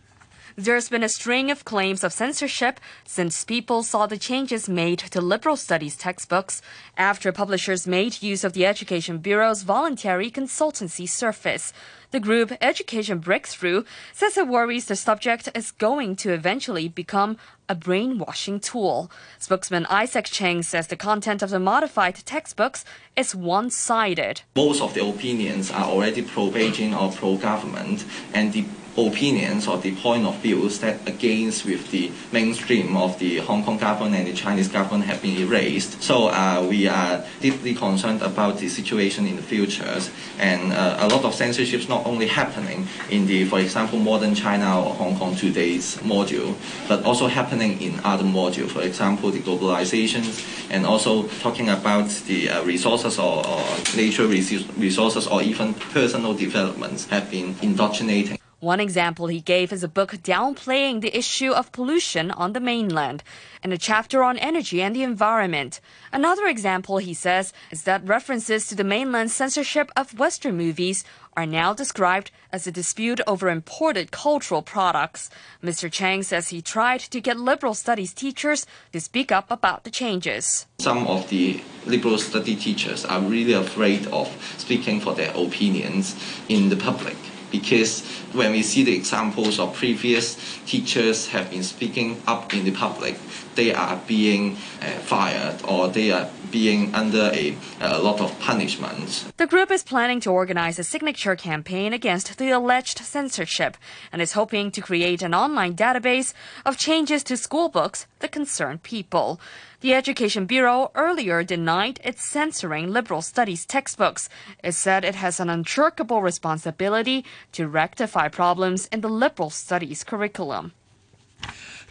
There's 0.56 0.88
been 0.88 1.04
a 1.04 1.10
string 1.10 1.50
of 1.50 1.66
claims 1.66 2.04
of 2.04 2.14
censorship 2.14 2.80
since 3.04 3.44
people 3.44 3.82
saw 3.82 4.06
the 4.06 4.20
changes 4.20 4.70
made 4.70 5.00
to 5.00 5.20
liberal 5.20 5.58
studies 5.58 5.98
textbooks 5.98 6.62
after 6.96 7.32
publishers 7.32 7.88
made 7.88 8.22
use 8.22 8.44
of 8.44 8.54
the 8.54 8.66
Education 8.66 9.18
Bureau's 9.18 9.64
voluntary 9.64 10.30
consultancy 10.30 11.10
service. 11.10 11.74
The 12.14 12.20
group 12.20 12.52
Education 12.62 13.18
Breakthrough 13.18 13.86
says 14.14 14.38
it 14.38 14.48
worries 14.48 14.86
the 14.86 14.96
subject 14.96 15.50
is 15.56 15.72
going 15.72 16.16
to 16.18 16.32
eventually 16.32 16.88
become 16.88 17.38
a 17.68 17.74
brainwashing 17.74 18.60
tool. 18.60 19.10
Spokesman 19.40 19.88
Isaac 19.88 20.26
Cheng 20.26 20.62
says 20.62 20.86
the 20.86 20.96
content 20.96 21.42
of 21.42 21.50
the 21.50 21.60
modified 21.60 22.14
textbooks 22.18 22.86
is 23.18 23.34
one 23.34 23.72
sided. 23.72 24.44
Most 24.56 24.80
of 24.80 24.94
the 24.94 25.04
opinions 25.04 25.72
are 25.72 25.86
already 25.86 26.22
pro 26.22 26.52
Beijing 26.52 26.94
or 26.94 27.12
pro 27.12 27.36
government, 27.36 28.06
and 28.32 28.54
the 28.54 28.66
opinions 28.98 29.68
or 29.68 29.78
the 29.78 29.96
point 29.96 30.26
of 30.26 30.36
views 30.38 30.80
that 30.80 31.08
against 31.08 31.66
with 31.66 31.90
the 31.92 32.12
mainstream 32.32 32.96
of 32.96 33.18
the 33.20 33.38
Hong 33.40 33.64
Kong 33.64 33.78
government 33.78 34.16
and 34.16 34.28
the 34.28 34.34
Chinese 34.34 34.68
government 34.68 35.06
have 35.06 35.22
been 35.22 35.38
erased. 35.38 36.02
So 36.02 36.28
uh, 36.28 36.66
we 36.70 36.88
are 36.88 37.24
deeply 37.42 37.74
concerned 37.74 38.22
about 38.22 38.60
the 38.60 38.70
situation 38.70 39.26
in 39.26 39.36
the 39.36 39.42
future, 39.42 40.00
and 40.40 40.74
uh, 40.74 40.98
a 41.00 41.08
lot 41.08 41.26
of 41.26 41.34
censorships 41.34 41.90
not 41.90 42.06
only 42.06 42.28
happening 42.28 42.88
in 43.10 43.26
the, 43.26 43.46
for 43.46 43.60
example, 43.60 44.00
modern 44.00 44.36
China 44.36 44.80
or 44.80 44.94
Hong 44.94 45.18
Kong 45.18 45.36
today's 45.36 45.98
module, 45.98 46.56
but 46.88 47.04
also 47.04 47.28
happening 47.28 47.82
in 47.82 48.00
other 48.04 48.24
modules. 48.24 48.70
For 48.70 48.82
example, 48.82 49.32
the 49.32 49.40
globalization, 49.40 50.24
and 50.70 50.86
also 50.86 51.28
talking 51.42 51.70
about 51.70 52.10
the 52.28 52.50
uh, 52.50 52.64
resources 52.64 53.18
or, 53.18 53.46
or 53.48 53.64
natural 53.96 54.28
resources 54.28 55.28
or 55.28 55.42
even 55.42 55.74
personal 55.74 56.34
developments 56.34 57.08
have 57.08 57.30
been 57.32 57.56
indoctrinating. 57.62 58.38
One 58.64 58.80
example 58.80 59.28
he 59.28 59.42
gave 59.42 59.74
is 59.74 59.84
a 59.84 59.90
book 59.90 60.12
downplaying 60.24 61.02
the 61.02 61.18
issue 61.18 61.52
of 61.52 61.74
pollution 61.74 62.32
on 62.32 62.54
the 62.54 62.62
mainland 62.62 63.22
and 63.62 63.74
a 63.74 63.78
chapter 63.78 64.24
on 64.24 64.38
energy 64.38 64.82
and 64.82 64.96
the 64.96 65.04
environment. 65.04 65.82
Another 66.14 66.48
example, 66.48 66.98
he 67.00 67.14
says, 67.14 67.52
is 67.72 67.84
that 67.84 68.08
references 68.08 68.66
to 68.68 68.76
the 68.76 68.86
mainland 68.86 69.32
censorship 69.32 69.92
of 69.98 70.18
Western 70.18 70.56
movies 70.56 71.04
are 71.36 71.46
now 71.46 71.74
described 71.74 72.32
as 72.54 72.66
a 72.66 72.72
dispute 72.72 73.20
over 73.28 73.50
imported 73.50 74.12
cultural 74.12 74.62
products. 74.62 75.30
Mr. 75.62 75.92
Chang 75.92 76.24
says 76.24 76.48
he 76.48 76.62
tried 76.62 77.02
to 77.02 77.20
get 77.20 77.38
liberal 77.38 77.74
studies 77.74 78.14
teachers 78.14 78.66
to 78.94 79.02
speak 79.02 79.30
up 79.30 79.52
about 79.52 79.84
the 79.84 79.92
changes. 79.92 80.68
Some 80.80 81.06
of 81.08 81.28
the 81.28 81.62
liberal 81.86 82.18
study 82.18 82.56
teachers 82.56 83.04
are 83.04 83.20
really 83.20 83.52
afraid 83.52 84.08
of 84.08 84.30
speaking 84.58 85.02
for 85.02 85.14
their 85.14 85.34
opinions 85.36 86.16
in 86.48 86.70
the 86.70 86.78
public 86.78 87.18
because 87.54 88.02
when 88.34 88.52
we 88.52 88.64
see 88.64 88.84
the 88.84 88.96
examples 88.96 89.60
of 89.60 89.76
previous 89.76 90.36
teachers 90.66 91.28
have 91.28 91.52
been 91.52 91.64
speaking 91.64 92.20
up 92.26 92.52
in 92.52 92.66
the 92.66 92.72
public, 92.72 93.16
they 93.54 93.72
are 93.72 94.02
being 94.08 94.58
uh, 94.82 94.90
fired 95.06 95.62
or 95.64 95.88
they 95.88 96.12
are 96.12 96.28
being 96.54 96.94
under 96.94 97.32
a, 97.34 97.58
a 97.82 97.98
lot 97.98 98.22
of 98.22 98.40
punishments. 98.40 99.26
The 99.38 99.48
group 99.48 99.72
is 99.72 99.84
planning 99.84 100.20
to 100.22 100.32
organize 100.32 100.78
a 100.78 100.84
signature 100.84 101.36
campaign 101.36 101.94
against 101.94 102.38
the 102.38 102.52
alleged 102.52 103.00
censorship 103.00 103.76
and 104.12 104.22
is 104.22 104.34
hoping 104.34 104.70
to 104.72 104.80
create 104.80 105.24
an 105.24 105.34
online 105.34 105.76
database 105.76 106.34
of 106.64 106.78
changes 106.78 107.24
to 107.24 107.38
school 107.38 107.70
books 107.70 108.06
that 108.20 108.32
concern 108.32 108.78
people. 108.78 109.42
The 109.82 109.96
Education 109.96 110.46
Bureau 110.46 110.92
earlier 110.94 111.44
denied 111.44 112.00
it's 112.04 112.24
censoring 112.24 112.94
liberal 112.94 113.24
studies 113.24 113.66
textbooks. 113.66 114.30
It 114.64 114.76
said 114.76 115.04
it 115.04 115.16
has 115.16 115.40
an 115.40 115.50
unshirkable 115.50 116.22
responsibility 116.22 117.26
to 117.54 117.68
rectify 117.68 118.28
problems 118.30 118.88
in 118.94 119.02
the 119.02 119.10
liberal 119.10 119.50
studies 119.50 120.04
curriculum. 120.04 120.72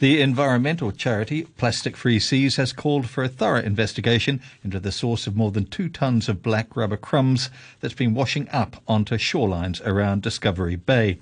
The 0.03 0.21
environmental 0.21 0.91
charity 0.91 1.45
Plastic 1.45 1.97
Free 1.97 2.19
Seas 2.19 2.57
has 2.57 2.73
called 2.73 3.09
for 3.09 3.23
a 3.23 3.29
thorough 3.29 3.61
investigation 3.61 4.41
into 4.65 4.81
the 4.81 4.91
source 4.91 5.29
of 5.29 5.37
more 5.37 5.53
than 5.53 5.67
two 5.67 5.89
tons 5.89 6.29
of 6.29 6.43
black 6.43 6.75
rubber 6.75 6.97
crumbs 6.97 7.51
that's 7.79 7.95
been 7.95 8.13
washing 8.13 8.49
up 8.49 8.83
onto 8.89 9.15
shorelines 9.15 9.81
around 9.87 10.21
Discovery 10.23 10.75
Bay. 10.75 11.19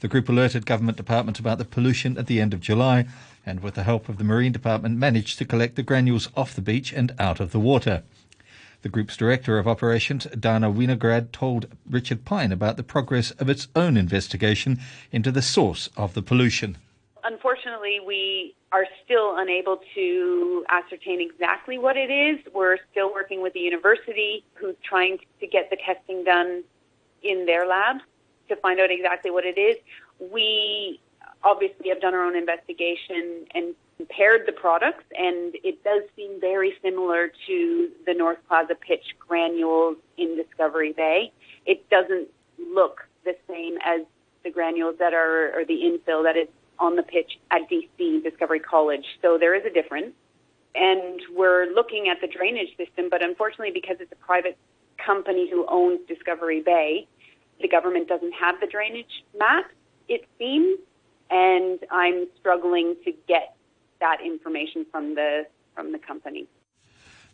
The 0.00 0.08
group 0.08 0.28
alerted 0.28 0.66
government 0.66 0.96
departments 0.96 1.38
about 1.38 1.58
the 1.58 1.64
pollution 1.64 2.18
at 2.18 2.26
the 2.26 2.40
end 2.40 2.52
of 2.52 2.60
July 2.60 3.06
and 3.46 3.60
with 3.60 3.74
the 3.74 3.84
help 3.84 4.08
of 4.08 4.18
the 4.18 4.24
Marine 4.24 4.50
Department 4.50 4.98
managed 4.98 5.38
to 5.38 5.44
collect 5.44 5.76
the 5.76 5.84
granules 5.84 6.30
off 6.36 6.56
the 6.56 6.60
beach 6.60 6.92
and 6.92 7.14
out 7.16 7.38
of 7.38 7.52
the 7.52 7.60
water. 7.60 8.02
The 8.82 8.88
group's 8.88 9.16
director 9.16 9.56
of 9.56 9.68
operations, 9.68 10.24
Dana 10.36 10.68
Winograd, 10.68 11.30
told 11.30 11.68
Richard 11.88 12.24
Pine 12.24 12.50
about 12.50 12.76
the 12.76 12.82
progress 12.82 13.30
of 13.30 13.48
its 13.48 13.68
own 13.76 13.96
investigation 13.96 14.80
into 15.12 15.30
the 15.30 15.42
source 15.42 15.88
of 15.96 16.14
the 16.14 16.22
pollution. 16.22 16.76
Unfortunately, 17.24 18.00
we 18.04 18.54
are 18.72 18.86
still 19.04 19.38
unable 19.38 19.80
to 19.94 20.64
ascertain 20.68 21.20
exactly 21.20 21.78
what 21.78 21.96
it 21.96 22.10
is. 22.10 22.38
We're 22.54 22.78
still 22.90 23.12
working 23.12 23.42
with 23.42 23.52
the 23.52 23.60
university 23.60 24.44
who's 24.54 24.76
trying 24.82 25.18
to 25.40 25.46
get 25.46 25.70
the 25.70 25.76
testing 25.76 26.24
done 26.24 26.64
in 27.22 27.46
their 27.46 27.66
labs 27.66 28.02
to 28.48 28.56
find 28.56 28.80
out 28.80 28.90
exactly 28.90 29.30
what 29.30 29.44
it 29.44 29.58
is. 29.58 29.76
We 30.18 31.00
obviously 31.42 31.88
have 31.88 32.00
done 32.00 32.14
our 32.14 32.24
own 32.24 32.36
investigation 32.36 33.46
and 33.54 33.74
compared 33.96 34.46
the 34.46 34.52
products, 34.52 35.04
and 35.18 35.56
it 35.62 35.82
does 35.84 36.02
seem 36.16 36.40
very 36.40 36.74
similar 36.82 37.30
to 37.46 37.90
the 38.06 38.14
North 38.14 38.38
Plaza 38.48 38.74
pitch 38.74 39.14
granules 39.18 39.96
in 40.16 40.36
Discovery 40.36 40.92
Bay. 40.92 41.32
It 41.66 41.88
doesn't 41.90 42.28
look 42.58 43.06
the 43.24 43.36
same 43.48 43.76
as 43.84 44.00
the 44.42 44.50
granules 44.50 44.96
that 44.98 45.12
are, 45.12 45.58
or 45.58 45.64
the 45.66 45.82
infill 45.82 46.22
that 46.24 46.36
is 46.36 46.48
on 46.80 46.96
the 46.96 47.02
pitch 47.02 47.38
at 47.50 47.62
DC 47.70 48.22
Discovery 48.22 48.60
College. 48.60 49.04
So 49.22 49.38
there 49.38 49.54
is 49.54 49.64
a 49.64 49.70
difference. 49.70 50.12
And 50.74 51.20
we're 51.34 51.66
looking 51.74 52.08
at 52.08 52.20
the 52.20 52.28
drainage 52.28 52.76
system, 52.76 53.08
but 53.10 53.22
unfortunately, 53.22 53.72
because 53.72 53.96
it's 54.00 54.12
a 54.12 54.24
private 54.24 54.56
company 55.04 55.48
who 55.50 55.66
owns 55.68 55.98
Discovery 56.06 56.62
Bay, 56.62 57.08
the 57.60 57.68
government 57.68 58.08
doesn't 58.08 58.32
have 58.32 58.54
the 58.60 58.66
drainage 58.66 59.24
map, 59.36 59.66
it 60.08 60.26
seems 60.38 60.78
and 61.30 61.78
I'm 61.90 62.26
struggling 62.38 62.96
to 63.04 63.12
get 63.28 63.54
that 64.00 64.18
information 64.24 64.84
from 64.90 65.14
the 65.14 65.46
from 65.74 65.92
the 65.92 65.98
company. 65.98 66.46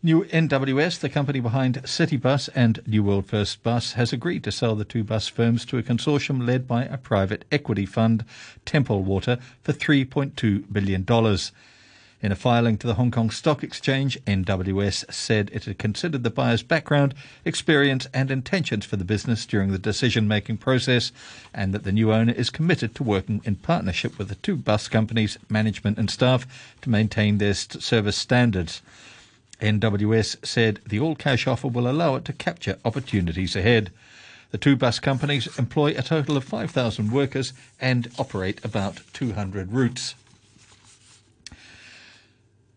New 0.03 0.25
NWS, 0.25 1.01
the 1.01 1.09
company 1.09 1.41
behind 1.41 1.83
Citybus 1.85 2.51
and 2.55 2.81
New 2.87 3.03
World 3.03 3.27
First 3.27 3.63
Bus, 3.63 3.95
has 3.95 4.13
agreed 4.13 4.45
to 4.45 4.53
sell 4.53 4.75
the 4.75 4.85
two 4.85 5.03
bus 5.03 5.27
firms 5.27 5.65
to 5.65 5.79
a 5.79 5.83
consortium 5.83 6.47
led 6.47 6.69
by 6.69 6.85
a 6.85 6.99
private 6.99 7.47
equity 7.51 7.87
fund, 7.87 8.23
Templewater, 8.67 9.41
for 9.63 9.73
$3.2 9.73 10.65
billion. 10.71 11.07
In 12.21 12.31
a 12.31 12.37
filing 12.37 12.77
to 12.77 12.87
the 12.87 12.95
Hong 12.95 13.11
Kong 13.11 13.31
Stock 13.31 13.65
Exchange, 13.65 14.23
NWS 14.27 15.11
said 15.13 15.51
it 15.55 15.65
had 15.65 15.79
considered 15.79 16.25
the 16.25 16.31
buyer's 16.31 16.63
background, 16.63 17.15
experience, 17.47 18.07
and 18.13 18.31
intentions 18.31 18.85
for 18.85 18.97
the 18.97 19.05
business 19.05 19.47
during 19.47 19.73
the 19.73 19.79
decision 19.79 20.29
making 20.29 20.59
process, 20.59 21.11
and 21.55 21.73
that 21.73 21.85
the 21.85 21.93
new 21.93 22.13
owner 22.13 22.35
is 22.35 22.51
committed 22.51 22.95
to 22.95 23.03
working 23.03 23.41
in 23.45 23.57
partnership 23.57 24.19
with 24.19 24.29
the 24.29 24.35
two 24.37 24.57
bus 24.57 24.89
companies' 24.89 25.39
management 25.49 25.97
and 25.97 26.11
staff 26.11 26.47
to 26.83 26.91
maintain 26.91 27.39
their 27.39 27.55
service 27.55 28.17
standards. 28.19 28.83
NWS 29.61 30.45
said 30.47 30.81
the 30.87 31.01
all 31.01 31.15
cash 31.15 31.47
offer 31.47 31.69
will 31.69 31.89
allow 31.89 32.17
it 32.17 32.25
to 32.27 32.33
capture 32.33 32.79
opportunities 32.85 33.57
ahead. 33.57 33.91
The 34.51 34.59
two 34.59 34.77
bus 34.77 34.99
companies 34.99 35.59
employ 35.59 35.95
a 35.97 36.03
total 36.03 36.37
of 36.37 36.45
5,000 36.45 37.11
workers 37.11 37.53
and 37.81 38.11
operate 38.19 38.65
about 38.65 39.01
200 39.13 39.73
routes. 39.73 40.15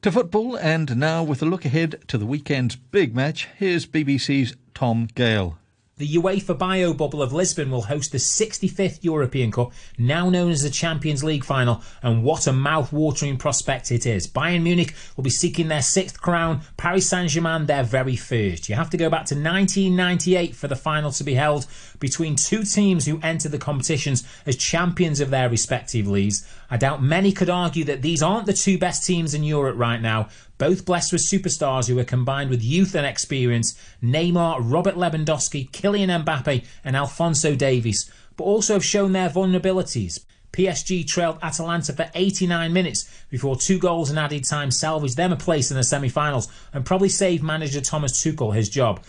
To 0.01 0.11
football, 0.11 0.55
and 0.57 0.95
now 0.97 1.23
with 1.23 1.41
a 1.41 1.45
look 1.45 1.65
ahead 1.65 2.01
to 2.07 2.17
the 2.17 2.25
weekend's 2.25 2.77
big 2.77 3.13
match, 3.13 3.49
here's 3.57 3.85
BBC's 3.85 4.55
Tom 4.73 5.09
Gale. 5.13 5.57
The 5.99 6.15
UEFA 6.15 6.57
Bio 6.57 6.93
Bubble 6.93 7.21
of 7.21 7.33
Lisbon 7.33 7.69
will 7.69 7.81
host 7.81 8.13
the 8.13 8.19
65th 8.19 8.99
European 9.01 9.51
Cup, 9.51 9.73
now 9.97 10.29
known 10.29 10.49
as 10.49 10.61
the 10.63 10.69
Champions 10.69 11.25
League 11.25 11.43
final, 11.43 11.81
and 12.01 12.23
what 12.23 12.47
a 12.47 12.53
mouth-watering 12.53 13.35
prospect 13.35 13.91
it 13.91 14.05
is. 14.05 14.25
Bayern 14.25 14.63
Munich 14.63 14.95
will 15.17 15.25
be 15.25 15.29
seeking 15.29 15.67
their 15.67 15.81
sixth 15.81 16.21
crown, 16.21 16.61
Paris 16.77 17.09
Saint-Germain 17.09 17.65
their 17.65 17.83
very 17.83 18.15
first. 18.15 18.69
You 18.69 18.75
have 18.75 18.89
to 18.91 18.97
go 18.97 19.09
back 19.09 19.25
to 19.25 19.35
1998 19.35 20.55
for 20.55 20.69
the 20.69 20.75
final 20.77 21.11
to 21.11 21.23
be 21.25 21.33
held 21.33 21.67
between 21.99 22.35
two 22.35 22.63
teams 22.63 23.05
who 23.05 23.19
entered 23.21 23.51
the 23.51 23.57
competitions 23.57 24.23
as 24.45 24.55
champions 24.55 25.19
of 25.19 25.29
their 25.29 25.49
respective 25.49 26.07
leagues. 26.07 26.47
I 26.69 26.77
doubt 26.77 27.03
many 27.03 27.31
could 27.31 27.49
argue 27.49 27.83
that 27.85 28.01
these 28.01 28.23
aren't 28.23 28.45
the 28.45 28.53
two 28.53 28.77
best 28.77 29.05
teams 29.05 29.33
in 29.33 29.43
Europe 29.43 29.77
right 29.77 30.01
now, 30.01 30.29
both 30.57 30.85
blessed 30.85 31.11
with 31.11 31.21
superstars 31.21 31.87
who 31.87 31.99
are 31.99 32.03
combined 32.03 32.49
with 32.49 32.63
youth 32.63 32.95
and 32.95 33.05
experience 33.05 33.79
Neymar, 34.03 34.59
Robert 34.61 34.95
Lewandowski, 34.95 35.69
Kylian 35.71 36.23
Mbappe, 36.23 36.65
and 36.83 36.95
Alphonso 36.95 37.55
Davies, 37.55 38.11
but 38.35 38.43
also 38.43 38.73
have 38.73 38.85
shown 38.85 39.11
their 39.11 39.29
vulnerabilities. 39.29 40.19
PSG 40.51 41.07
trailed 41.07 41.37
Atalanta 41.41 41.93
for 41.93 42.09
89 42.15 42.73
minutes 42.73 43.09
before 43.29 43.55
two 43.55 43.77
goals 43.77 44.09
in 44.09 44.17
added 44.17 44.43
time 44.43 44.71
salvaged 44.71 45.15
them 45.15 45.31
a 45.31 45.37
place 45.37 45.69
in 45.69 45.77
the 45.77 45.83
semi 45.83 46.09
finals 46.09 46.47
and 46.73 46.85
probably 46.85 47.09
saved 47.09 47.43
manager 47.43 47.81
Thomas 47.81 48.13
Tuchel 48.13 48.55
his 48.55 48.67
job. 48.67 49.03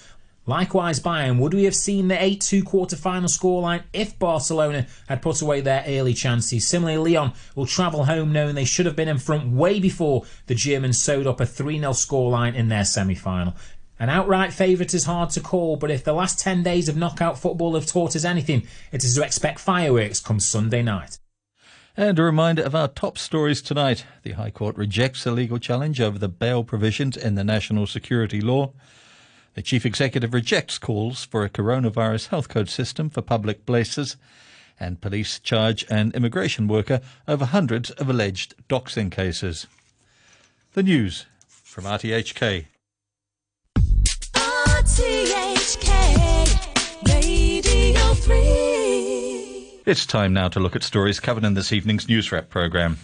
Likewise, 0.50 0.98
Bayern, 0.98 1.38
would 1.38 1.54
we 1.54 1.62
have 1.62 1.76
seen 1.76 2.08
the 2.08 2.20
8 2.20 2.40
2 2.40 2.64
quarter 2.64 2.96
final 2.96 3.28
scoreline 3.28 3.84
if 3.92 4.18
Barcelona 4.18 4.88
had 5.08 5.22
put 5.22 5.40
away 5.40 5.60
their 5.60 5.84
early 5.86 6.12
chances? 6.12 6.66
Similarly, 6.66 7.14
Lyon 7.14 7.34
will 7.54 7.66
travel 7.66 8.06
home 8.06 8.32
knowing 8.32 8.56
they 8.56 8.64
should 8.64 8.86
have 8.86 8.96
been 8.96 9.06
in 9.06 9.18
front 9.18 9.52
way 9.52 9.78
before 9.78 10.24
the 10.48 10.56
Germans 10.56 11.00
sewed 11.00 11.28
up 11.28 11.40
a 11.40 11.46
3 11.46 11.78
0 11.78 11.92
scoreline 11.92 12.56
in 12.56 12.66
their 12.66 12.84
semi 12.84 13.14
final. 13.14 13.54
An 14.00 14.08
outright 14.08 14.52
favourite 14.52 14.92
is 14.92 15.04
hard 15.04 15.30
to 15.30 15.40
call, 15.40 15.76
but 15.76 15.92
if 15.92 16.02
the 16.02 16.14
last 16.14 16.40
10 16.40 16.64
days 16.64 16.88
of 16.88 16.96
knockout 16.96 17.38
football 17.38 17.76
have 17.76 17.86
taught 17.86 18.16
us 18.16 18.24
anything, 18.24 18.66
it 18.90 19.04
is 19.04 19.14
to 19.14 19.22
expect 19.22 19.60
fireworks 19.60 20.18
come 20.18 20.40
Sunday 20.40 20.82
night. 20.82 21.20
And 21.96 22.18
a 22.18 22.24
reminder 22.24 22.64
of 22.64 22.74
our 22.74 22.88
top 22.88 23.18
stories 23.18 23.62
tonight. 23.62 24.04
The 24.24 24.32
High 24.32 24.50
Court 24.50 24.76
rejects 24.76 25.24
a 25.26 25.30
legal 25.30 25.58
challenge 25.58 26.00
over 26.00 26.18
the 26.18 26.28
bail 26.28 26.64
provisions 26.64 27.16
in 27.16 27.36
the 27.36 27.44
national 27.44 27.86
security 27.86 28.40
law. 28.40 28.72
The 29.54 29.62
chief 29.62 29.84
executive 29.84 30.32
rejects 30.32 30.78
calls 30.78 31.24
for 31.24 31.44
a 31.44 31.50
coronavirus 31.50 32.28
health 32.28 32.48
code 32.48 32.68
system 32.68 33.10
for 33.10 33.20
public 33.22 33.66
places. 33.66 34.16
And 34.78 35.00
police 35.00 35.38
charge 35.38 35.84
an 35.90 36.12
immigration 36.14 36.68
worker 36.68 37.00
over 37.26 37.44
hundreds 37.44 37.90
of 37.90 38.08
alleged 38.08 38.54
doxing 38.68 39.10
cases. 39.10 39.66
The 40.72 40.82
news 40.82 41.26
from 41.48 41.84
RTHK. 41.84 42.66
RTHK 44.34 45.90
Radio 47.08 48.14
3. 48.14 49.82
It's 49.84 50.06
time 50.06 50.32
now 50.32 50.48
to 50.48 50.60
look 50.60 50.76
at 50.76 50.82
stories 50.82 51.20
covered 51.20 51.44
in 51.44 51.54
this 51.54 51.72
evening's 51.72 52.08
News 52.08 52.30
Wrap 52.30 52.48
programme. 52.48 52.98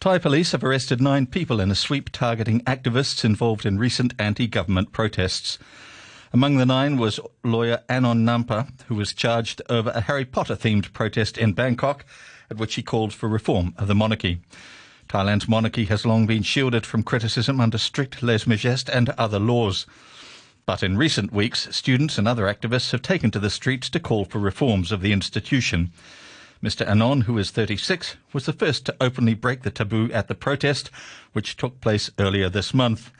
Thai 0.00 0.18
police 0.18 0.52
have 0.52 0.62
arrested 0.62 1.00
nine 1.00 1.26
people 1.26 1.60
in 1.60 1.72
a 1.72 1.74
sweep 1.74 2.10
targeting 2.12 2.60
activists 2.60 3.24
involved 3.24 3.66
in 3.66 3.80
recent 3.80 4.14
anti 4.16 4.46
government 4.46 4.92
protests. 4.92 5.58
Among 6.32 6.56
the 6.56 6.66
nine 6.66 6.98
was 6.98 7.18
lawyer 7.42 7.82
Anon 7.88 8.24
Nampa, 8.24 8.68
who 8.86 8.94
was 8.94 9.12
charged 9.12 9.60
over 9.68 9.90
a 9.90 10.02
Harry 10.02 10.24
Potter 10.24 10.54
themed 10.54 10.92
protest 10.92 11.36
in 11.36 11.52
Bangkok, 11.52 12.04
at 12.48 12.58
which 12.58 12.76
he 12.76 12.82
called 12.82 13.12
for 13.12 13.28
reform 13.28 13.74
of 13.76 13.88
the 13.88 13.94
monarchy. 13.96 14.40
Thailand's 15.08 15.48
monarchy 15.48 15.86
has 15.86 16.06
long 16.06 16.26
been 16.26 16.44
shielded 16.44 16.86
from 16.86 17.02
criticism 17.02 17.60
under 17.60 17.76
strict 17.76 18.20
lèse 18.20 18.44
majesté 18.44 18.94
and 18.94 19.10
other 19.10 19.40
laws. 19.40 19.84
But 20.64 20.84
in 20.84 20.96
recent 20.96 21.32
weeks, 21.32 21.66
students 21.74 22.18
and 22.18 22.28
other 22.28 22.44
activists 22.44 22.92
have 22.92 23.02
taken 23.02 23.32
to 23.32 23.40
the 23.40 23.50
streets 23.50 23.90
to 23.90 23.98
call 23.98 24.24
for 24.26 24.38
reforms 24.38 24.92
of 24.92 25.00
the 25.00 25.12
institution. 25.12 25.90
Mr. 26.62 26.84
Anon, 26.88 27.22
who 27.22 27.38
is 27.38 27.52
36, 27.52 28.16
was 28.32 28.46
the 28.46 28.52
first 28.52 28.84
to 28.84 28.96
openly 29.00 29.34
break 29.34 29.62
the 29.62 29.70
taboo 29.70 30.10
at 30.12 30.26
the 30.26 30.34
protest, 30.34 30.90
which 31.32 31.56
took 31.56 31.80
place 31.80 32.10
earlier 32.18 32.48
this 32.48 32.74
month. 32.74 33.12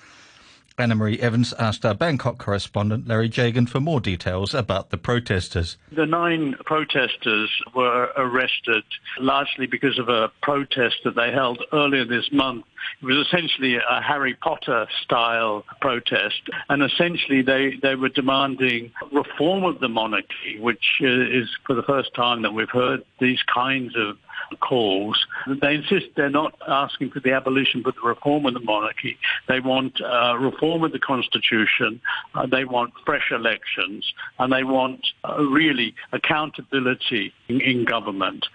Annemarie 0.79 1.19
Evans 1.19 1.53
asked 1.59 1.85
our 1.85 1.95
Bangkok 1.95 2.39
correspondent 2.39 3.07
Larry 3.07 3.29
Jagan 3.29 3.69
for 3.69 3.81
more 3.81 4.01
details 4.01 4.55
about 4.55 4.91
the 4.91 4.97
protesters. 4.97 5.77
The 5.93 6.07
nine 6.07 6.55
protesters 6.65 7.51
were 7.75 8.11
arrested 8.17 8.85
largely 9.19 9.67
because 9.67 9.99
of 9.99 10.09
a 10.09 10.31
protest 10.43 10.97
that 11.05 11.15
they 11.15 11.33
held 11.33 11.63
earlier 11.73 12.05
this 12.05 12.31
month. 12.33 12.65
It 13.03 13.07
was 13.07 13.27
essentially 13.27 13.77
a 13.77 14.01
Harry 14.01 14.35
Potter 14.35 14.87
style 15.03 15.65
protest, 15.81 16.41
and 16.69 16.83
essentially 16.83 17.43
they, 17.43 17.75
they 17.83 17.95
were 17.95 18.09
demanding 18.09 18.93
reform 19.13 19.65
of 19.65 19.81
the 19.81 19.89
monarchy, 19.89 20.59
which 20.61 20.85
uh, 21.03 21.07
is 21.07 21.49
for 21.67 21.75
the 21.75 21.83
first 21.83 22.15
time 22.15 22.43
that 22.43 22.55
we've 22.55 22.71
heard 22.71 23.05
these 23.21 23.41
kinds 23.53 23.95
of 23.97 24.17
calls. 24.61 25.19
They 25.61 25.77
insist 25.77 26.07
they're 26.17 26.31
not 26.31 26.55
asking 26.67 27.11
for 27.11 27.21
the 27.21 27.33
abolition 27.33 27.83
but 27.83 27.95
the 27.95 28.07
reform 28.09 28.47
of 28.47 28.55
the 28.55 28.61
monarchy. 28.61 29.19
They 29.49 29.61
want 29.61 30.01
uh, 30.01 30.37
reform 30.39 30.85
of 30.85 30.93
the 30.93 30.99
constitution. 30.99 32.01
Uh, 32.35 32.47
they 32.47 32.65
want 32.65 32.93
fresh 33.05 33.31
elections, 33.31 34.13
and 34.39 34.53
they 34.53 34.65
want 34.65 35.07
uh, 35.25 35.43
really 35.43 35.95
accountability 36.13 37.33
in, 37.49 37.61
in 37.61 37.85
government. 37.85 38.47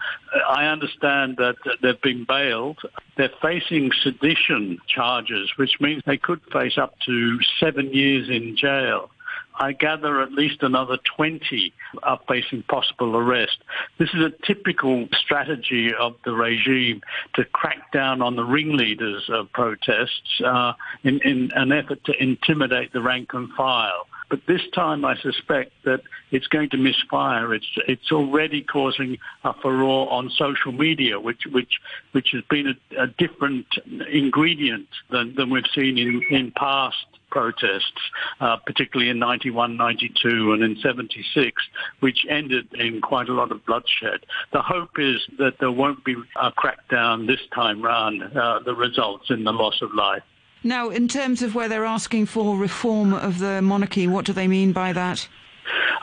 I 0.50 0.66
understand 0.66 1.38
that 1.38 1.56
they've 1.82 2.02
been 2.02 2.26
bailed. 2.26 2.80
They're 3.18 3.32
facing 3.42 3.92
sedition 4.02 4.80
charges, 4.88 5.52
which 5.58 5.80
means 5.80 6.04
they 6.06 6.18
could 6.18 6.42
face 6.52 6.78
up 6.78 6.96
to 7.06 7.40
seven 7.60 7.94
years 7.94 8.30
in 8.30 8.56
jail. 8.58 9.10
I 9.56 9.74
gather 9.74 10.22
at 10.22 10.32
least 10.32 10.64
another 10.64 10.98
20 11.16 11.74
are 12.04 12.20
facing 12.28 12.64
possible 12.64 13.16
arrest. 13.16 13.58
This 13.98 14.10
is 14.14 14.22
a 14.22 14.32
typical 14.46 15.08
strategy 15.14 15.94
of 15.94 16.16
the 16.26 16.34
regime 16.34 17.02
to 17.36 17.46
crack 17.46 17.92
down 17.92 18.22
on 18.22 18.36
the 18.36 18.44
ringleaders 18.44 19.30
of 19.30 19.52
protests 19.52 20.42
uh, 20.44 20.74
in, 21.04 21.22
in 21.22 21.52
an 21.56 21.72
effort 21.72 22.04
to 22.06 22.14
intimidate 22.22 22.94
the 22.94 23.02
rank 23.02 23.34
and 23.34 23.50
file. 23.54 24.08
But 24.30 24.48
this 24.48 24.62
time, 24.74 25.06
I 25.06 25.16
suspect 25.18 25.74
that 25.84 26.02
it's 26.32 26.48
going 26.48 26.72
to 26.72 26.78
misfire. 26.78 27.54
It's 27.54 27.68
it's 27.88 28.12
already 28.12 28.64
causing 28.64 29.20
a 29.44 29.54
furore 29.54 30.12
on 30.12 30.32
social 30.32 30.72
media, 30.72 31.20
which 31.20 31.46
which 31.52 31.80
which 32.14 32.30
has 32.32 32.42
been 32.50 32.76
a, 32.76 33.04
a 33.04 33.08
different 33.08 33.68
ingredient 34.12 34.88
than, 35.12 35.36
than 35.36 35.52
we've 35.52 35.70
seen 35.76 36.00
in, 36.00 36.24
in 36.32 36.52
past 36.52 37.06
protests, 37.34 38.00
uh, 38.42 38.58
particularly 38.58 39.10
in 39.10 39.18
91, 39.18 39.76
92 39.76 40.54
and 40.54 40.62
in 40.62 40.78
76, 40.84 41.62
which 42.00 42.20
ended 42.30 42.72
in 42.76 43.02
quite 43.02 43.28
a 43.28 43.34
lot 43.34 43.52
of 43.52 43.66
bloodshed. 43.66 44.20
The 44.52 44.62
hope 44.62 45.00
is 45.00 45.20
that 45.40 45.56
there 45.60 45.72
won't 45.72 46.06
be 46.06 46.16
a 46.40 46.52
crackdown 46.52 47.26
this 47.26 47.40
time 47.56 47.82
round 47.82 48.22
uh, 48.22 48.60
that 48.64 48.76
results 48.76 49.32
in 49.32 49.44
the 49.44 49.52
loss 49.52 49.82
of 49.82 49.96
life. 49.96 50.22
Now, 50.64 50.92
in 50.92 51.08
terms 51.08 51.42
of 51.42 51.56
where 51.56 51.68
they're 51.68 51.86
asking 51.86 52.28
for 52.28 52.56
reform 52.56 53.14
of 53.14 53.40
the 53.40 53.64
monarchy, 53.64 54.08
what 54.08 54.26
do 54.26 54.32
they 54.32 54.48
mean 54.48 54.72
by 54.72 54.94
that? 54.94 55.28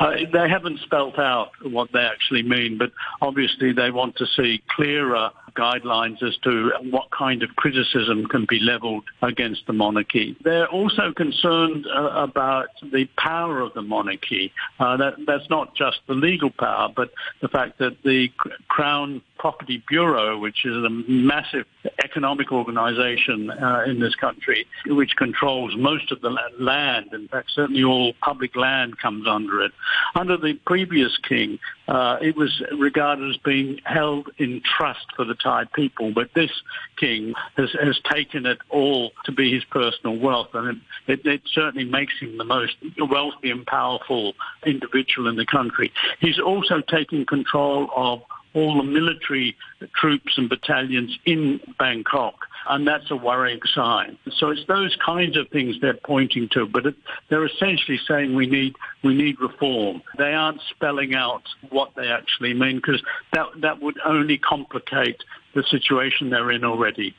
Uh, 0.01 0.13
they 0.33 0.49
haven't 0.49 0.81
spelt 0.81 1.19
out 1.19 1.51
what 1.63 1.93
they 1.93 2.01
actually 2.01 2.43
mean, 2.43 2.77
but 2.77 2.91
obviously 3.21 3.73
they 3.73 3.91
want 3.91 4.17
to 4.17 4.27
see 4.27 4.63
clearer 4.75 5.31
guidelines 5.55 6.23
as 6.23 6.37
to 6.45 6.73
what 6.91 7.11
kind 7.11 7.43
of 7.43 7.51
criticism 7.57 8.27
can 8.27 8.47
be 8.49 8.59
levelled 8.61 9.05
against 9.23 9.67
the 9.67 9.73
monarchy. 9.73 10.37
They're 10.43 10.69
also 10.69 11.13
concerned 11.13 11.87
uh, 11.87 12.11
about 12.11 12.69
the 12.83 13.07
power 13.17 13.61
of 13.61 13.75
the 13.75 13.83
monarchy. 13.83 14.53
Uh, 14.79 14.97
that, 14.97 15.15
that's 15.27 15.49
not 15.51 15.75
just 15.75 15.99
the 16.07 16.15
legal 16.15 16.51
power, 16.51 16.89
but 16.95 17.11
the 17.41 17.49
fact 17.49 17.79
that 17.79 18.03
the 18.03 18.29
Crown 18.69 19.23
Property 19.41 19.83
Bureau, 19.89 20.39
which 20.39 20.67
is 20.67 20.77
a 20.77 20.91
massive 20.91 21.65
economic 22.05 22.53
organization 22.53 23.51
uh, 23.51 23.85
in 23.87 23.99
this 23.99 24.15
country, 24.15 24.67
which 24.85 25.17
controls 25.17 25.75
most 25.79 26.13
of 26.13 26.21
the 26.21 26.29
land. 26.59 27.15
In 27.15 27.27
fact, 27.27 27.49
certainly 27.55 27.83
all 27.83 28.13
public 28.23 28.55
land 28.55 28.99
comes 28.99 29.27
under 29.27 29.63
it. 29.63 29.73
Under 30.15 30.37
the 30.37 30.61
previous 30.67 31.17
king, 31.27 31.59
uh, 31.89 32.19
it 32.21 32.37
was 32.37 32.63
regarded 32.79 33.31
as 33.31 33.39
being 33.39 33.81
held 33.85 34.29
in 34.37 34.61
trust 34.77 35.07
for 35.17 35.25
the 35.25 35.35
Thai 35.35 35.65
people, 35.75 36.13
but 36.15 36.29
this 36.35 36.51
king 36.99 37.33
has, 37.57 37.71
has 37.83 37.99
taken 38.13 38.45
it 38.45 38.59
all 38.69 39.11
to 39.25 39.33
be 39.33 39.55
his 39.55 39.65
personal 39.65 40.19
wealth, 40.19 40.49
and 40.53 40.83
it, 41.07 41.21
it, 41.21 41.27
it 41.27 41.41
certainly 41.51 41.87
makes 41.87 42.13
him 42.21 42.37
the 42.37 42.45
most 42.45 42.75
wealthy 42.99 43.51
and 43.51 43.67
powerful 43.67 44.35
individual 44.67 45.29
in 45.29 45.37
the 45.37 45.47
country. 45.47 45.91
He's 46.21 46.39
also 46.39 46.83
taking 46.83 47.25
control 47.25 47.89
of 47.97 48.21
all 48.55 48.77
the 48.77 48.83
military 48.83 49.57
troops 49.95 50.37
and 50.37 50.49
battalions 50.49 51.17
in 51.25 51.61
Bangkok. 51.79 52.35
And 52.69 52.87
that's 52.87 53.11
a 53.11 53.17
worrying 53.17 53.61
sign. 53.75 54.19
So 54.37 54.51
it's 54.51 54.67
those 54.67 54.95
kinds 55.05 55.37
of 55.37 55.49
things 55.49 55.77
they're 55.81 55.95
pointing 55.95 56.49
to, 56.53 56.67
but 56.67 56.87
it, 56.87 56.95
they're 57.29 57.47
essentially 57.47 57.99
saying 58.07 58.35
we 58.35 58.47
need 58.47 58.75
we 59.03 59.15
need 59.15 59.41
reform. 59.41 60.03
They 60.19 60.35
aren't 60.35 60.61
spelling 60.71 61.15
out 61.15 61.43
what 61.71 61.93
they 61.97 62.09
actually 62.09 62.53
mean 62.53 62.77
because 62.77 63.03
that 63.33 63.47
that 63.63 63.81
would 63.81 63.99
only 64.05 64.37
complicate 64.37 65.23
the 65.55 65.65
situation 65.71 66.31
they're 66.31 66.51
in 66.51 66.65
already. 66.65 67.15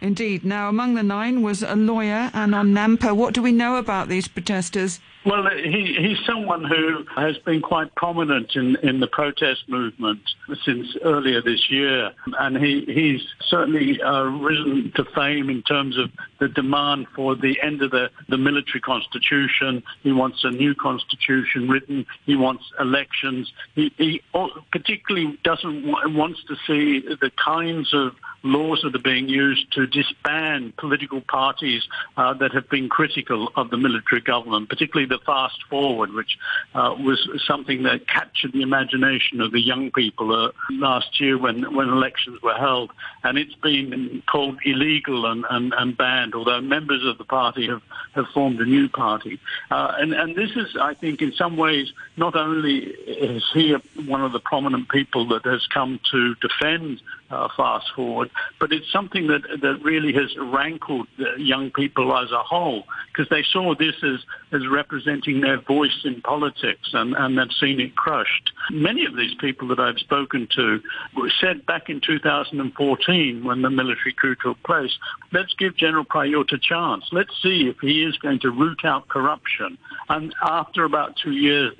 Indeed. 0.00 0.44
Now, 0.44 0.68
among 0.68 0.94
the 0.94 1.02
nine 1.02 1.42
was 1.42 1.62
a 1.62 1.74
lawyer, 1.74 2.30
Anon 2.34 2.74
Nampa. 2.74 3.16
What 3.16 3.32
do 3.32 3.42
we 3.42 3.52
know 3.52 3.76
about 3.76 4.08
these 4.08 4.28
protesters? 4.28 5.00
Well, 5.24 5.48
he, 5.50 5.96
he's 5.98 6.24
someone 6.24 6.62
who 6.62 7.04
has 7.16 7.36
been 7.38 7.60
quite 7.60 7.92
prominent 7.96 8.54
in, 8.54 8.76
in 8.76 9.00
the 9.00 9.08
protest 9.08 9.68
movement 9.68 10.20
since 10.64 10.86
earlier 11.02 11.42
this 11.42 11.68
year. 11.68 12.12
And 12.38 12.56
he, 12.56 12.84
he's 12.86 13.26
certainly 13.48 14.00
uh, 14.00 14.22
risen 14.22 14.92
to 14.94 15.04
fame 15.16 15.50
in 15.50 15.62
terms 15.62 15.98
of 15.98 16.10
the 16.38 16.46
demand 16.46 17.08
for 17.16 17.34
the 17.34 17.60
end 17.60 17.82
of 17.82 17.90
the, 17.90 18.10
the 18.28 18.38
military 18.38 18.80
constitution. 18.80 19.82
He 20.02 20.12
wants 20.12 20.44
a 20.44 20.50
new 20.50 20.76
constitution 20.76 21.68
written. 21.68 22.06
He 22.24 22.36
wants 22.36 22.62
elections. 22.78 23.52
He, 23.74 23.92
he 23.98 24.22
particularly 24.70 25.38
doesn't 25.42 25.86
wants 26.14 26.44
to 26.44 26.54
see 26.68 27.00
the 27.00 27.32
kinds 27.44 27.92
of 27.92 28.12
laws 28.46 28.80
that 28.82 28.94
are 28.94 28.98
being 28.98 29.28
used 29.28 29.72
to 29.72 29.86
disband 29.86 30.76
political 30.76 31.20
parties 31.20 31.86
uh, 32.16 32.32
that 32.34 32.52
have 32.52 32.68
been 32.68 32.88
critical 32.88 33.50
of 33.56 33.70
the 33.70 33.76
military 33.76 34.20
government, 34.20 34.68
particularly 34.68 35.08
the 35.08 35.18
Fast 35.24 35.62
Forward, 35.68 36.12
which 36.12 36.38
uh, 36.74 36.94
was 36.98 37.28
something 37.46 37.82
that 37.82 38.06
captured 38.08 38.52
the 38.52 38.62
imagination 38.62 39.40
of 39.40 39.52
the 39.52 39.60
young 39.60 39.90
people 39.90 40.32
uh, 40.34 40.52
last 40.70 41.20
year 41.20 41.36
when, 41.38 41.74
when 41.74 41.88
elections 41.88 42.40
were 42.42 42.54
held. 42.54 42.90
And 43.24 43.38
it's 43.38 43.54
been 43.54 44.22
called 44.30 44.58
illegal 44.64 45.26
and, 45.26 45.44
and, 45.50 45.74
and 45.76 45.96
banned, 45.96 46.34
although 46.34 46.60
members 46.60 47.04
of 47.04 47.18
the 47.18 47.24
party 47.24 47.66
have, 47.68 47.82
have 48.14 48.26
formed 48.28 48.60
a 48.60 48.64
new 48.64 48.88
party. 48.88 49.38
Uh, 49.70 49.94
and, 49.98 50.12
and 50.12 50.34
this 50.36 50.50
is, 50.56 50.76
I 50.80 50.94
think, 50.94 51.22
in 51.22 51.32
some 51.32 51.56
ways, 51.56 51.92
not 52.16 52.36
only 52.36 52.78
is 52.78 53.44
he 53.52 53.72
one 54.06 54.22
of 54.22 54.32
the 54.32 54.40
prominent 54.40 54.88
people 54.88 55.26
that 55.28 55.44
has 55.44 55.66
come 55.66 56.00
to 56.12 56.34
defend 56.36 57.00
uh, 57.30 57.48
Fast 57.56 57.86
Forward, 57.94 58.30
but 58.60 58.72
it's 58.72 58.90
something 58.92 59.26
that, 59.28 59.42
that 59.62 59.80
really 59.82 60.12
has 60.12 60.34
rankled 60.36 61.06
young 61.38 61.70
people 61.70 62.16
as 62.16 62.30
a 62.30 62.42
whole 62.42 62.84
because 63.08 63.28
they 63.30 63.42
saw 63.50 63.74
this 63.74 63.94
as, 64.02 64.20
as 64.52 64.66
representing 64.68 65.40
their 65.40 65.60
voice 65.60 66.04
in 66.04 66.20
politics 66.22 66.90
and, 66.92 67.14
and 67.16 67.38
they've 67.38 67.52
seen 67.60 67.80
it 67.80 67.96
crushed. 67.96 68.52
Many 68.70 69.06
of 69.06 69.16
these 69.16 69.34
people 69.34 69.68
that 69.68 69.80
I've 69.80 69.98
spoken 69.98 70.48
to 70.56 70.80
said 71.40 71.66
back 71.66 71.88
in 71.88 72.00
2014 72.00 73.44
when 73.44 73.62
the 73.62 73.70
military 73.70 74.12
coup 74.12 74.36
took 74.36 74.62
place, 74.62 74.96
let's 75.32 75.54
give 75.54 75.76
General 75.76 76.04
Prayut 76.04 76.52
a 76.52 76.58
chance. 76.58 77.04
Let's 77.12 77.32
see 77.42 77.68
if 77.68 77.76
he 77.80 78.04
is 78.04 78.16
going 78.18 78.40
to 78.40 78.50
root 78.50 78.84
out 78.84 79.08
corruption. 79.08 79.78
And 80.08 80.34
after 80.42 80.84
about 80.84 81.16
two 81.16 81.32
years, 81.32 81.74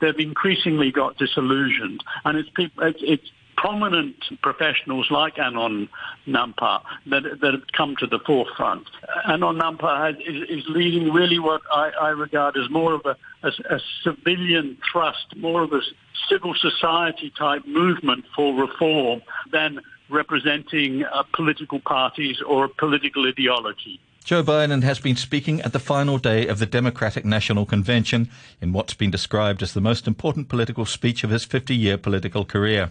they've 0.00 0.18
increasingly 0.18 0.92
got 0.92 1.16
disillusioned. 1.16 2.02
And 2.24 2.38
it's, 2.38 2.50
people, 2.50 2.84
it's, 2.84 3.00
it's 3.02 3.30
prominent 3.62 4.16
professionals 4.42 5.08
like 5.08 5.38
Anon 5.38 5.88
Nampha 6.26 6.82
that, 7.06 7.22
that 7.40 7.52
have 7.54 7.68
come 7.72 7.94
to 8.00 8.08
the 8.08 8.18
forefront. 8.26 8.88
Anon 9.24 9.56
Nampha 9.56 10.20
is, 10.20 10.48
is, 10.48 10.64
leading 10.68 11.12
really 11.12 11.38
what 11.38 11.62
I, 11.72 11.90
I 11.90 12.08
regard 12.08 12.56
as 12.56 12.68
more 12.70 12.92
of 12.92 13.02
a, 13.06 13.16
a, 13.44 13.76
a, 13.76 13.80
civilian 14.02 14.76
thrust, 14.90 15.36
more 15.36 15.62
of 15.62 15.72
a 15.72 15.80
civil 16.28 16.54
society 16.56 17.32
type 17.38 17.64
movement 17.64 18.24
for 18.34 18.52
reform 18.52 19.22
than 19.52 19.80
representing 20.10 21.04
uh, 21.04 21.22
political 21.32 21.78
parties 21.78 22.38
or 22.44 22.64
a 22.64 22.68
political 22.68 23.28
ideology. 23.28 24.00
Joe 24.24 24.42
Biden 24.42 24.82
has 24.82 24.98
been 24.98 25.16
speaking 25.16 25.60
at 25.60 25.72
the 25.72 25.78
final 25.78 26.18
day 26.18 26.48
of 26.48 26.58
the 26.58 26.66
Democratic 26.66 27.24
National 27.24 27.64
Convention 27.64 28.28
in 28.60 28.72
what's 28.72 28.94
been 28.94 29.12
described 29.12 29.62
as 29.62 29.72
the 29.72 29.80
most 29.80 30.08
important 30.08 30.48
political 30.48 30.84
speech 30.84 31.22
of 31.22 31.30
his 31.30 31.44
50 31.44 31.76
year 31.76 31.96
political 31.96 32.44
career. 32.44 32.90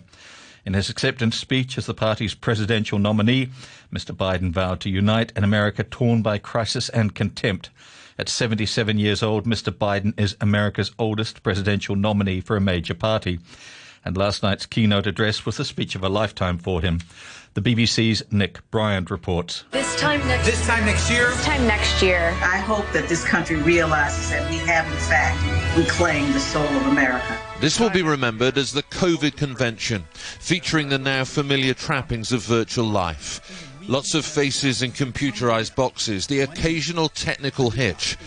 In 0.65 0.73
his 0.73 0.89
acceptance 0.89 1.37
speech 1.37 1.77
as 1.77 1.87
the 1.87 1.93
party's 1.93 2.35
presidential 2.35 2.99
nominee, 2.99 3.49
Mr. 3.91 4.15
Biden 4.15 4.51
vowed 4.51 4.79
to 4.81 4.89
unite 4.89 5.31
an 5.35 5.43
America 5.43 5.83
torn 5.83 6.21
by 6.21 6.37
crisis 6.37 6.89
and 6.89 7.15
contempt. 7.15 7.71
At 8.19 8.29
77 8.29 8.99
years 8.99 9.23
old, 9.23 9.45
Mr. 9.45 9.71
Biden 9.71 10.13
is 10.19 10.37
America's 10.39 10.91
oldest 10.99 11.41
presidential 11.41 11.95
nominee 11.95 12.41
for 12.41 12.55
a 12.55 12.61
major 12.61 12.93
party. 12.93 13.39
And 14.05 14.15
last 14.15 14.43
night's 14.43 14.65
keynote 14.67 15.07
address 15.07 15.45
was 15.45 15.57
the 15.57 15.65
speech 15.65 15.95
of 15.95 16.03
a 16.03 16.09
lifetime 16.09 16.59
for 16.59 16.81
him. 16.81 16.99
The 17.53 17.61
BBC's 17.61 18.23
Nick 18.31 18.59
Bryant 18.71 19.11
reports. 19.11 19.65
This 19.71 19.99
time 19.99 20.25
next 20.25 20.45
This 20.45 20.65
time 20.65 20.85
next 20.85 21.11
year. 21.11 21.27
This 21.31 21.43
time 21.43 21.67
next 21.67 22.01
year. 22.01 22.29
I 22.41 22.59
hope 22.59 22.89
that 22.93 23.09
this 23.09 23.25
country 23.25 23.57
realizes 23.57 24.29
that 24.29 24.49
we 24.49 24.55
have 24.59 24.85
in 24.85 24.97
fact 24.99 25.77
reclaimed 25.77 26.33
the 26.33 26.39
soul 26.39 26.63
of 26.63 26.87
America. 26.87 27.37
This 27.59 27.77
will 27.77 27.89
be 27.89 28.03
remembered 28.03 28.57
as 28.57 28.71
the 28.71 28.83
COVID 28.83 29.35
convention, 29.35 30.05
featuring 30.13 30.87
the 30.87 30.97
now 30.97 31.25
familiar 31.25 31.73
trappings 31.73 32.31
of 32.31 32.41
virtual 32.41 32.87
life. 32.87 33.67
Lots 33.85 34.13
of 34.13 34.25
faces 34.25 34.81
in 34.81 34.93
computerized 34.93 35.75
boxes, 35.75 36.27
the 36.27 36.41
occasional 36.41 37.09
technical 37.09 37.71
hitch. 37.71 38.17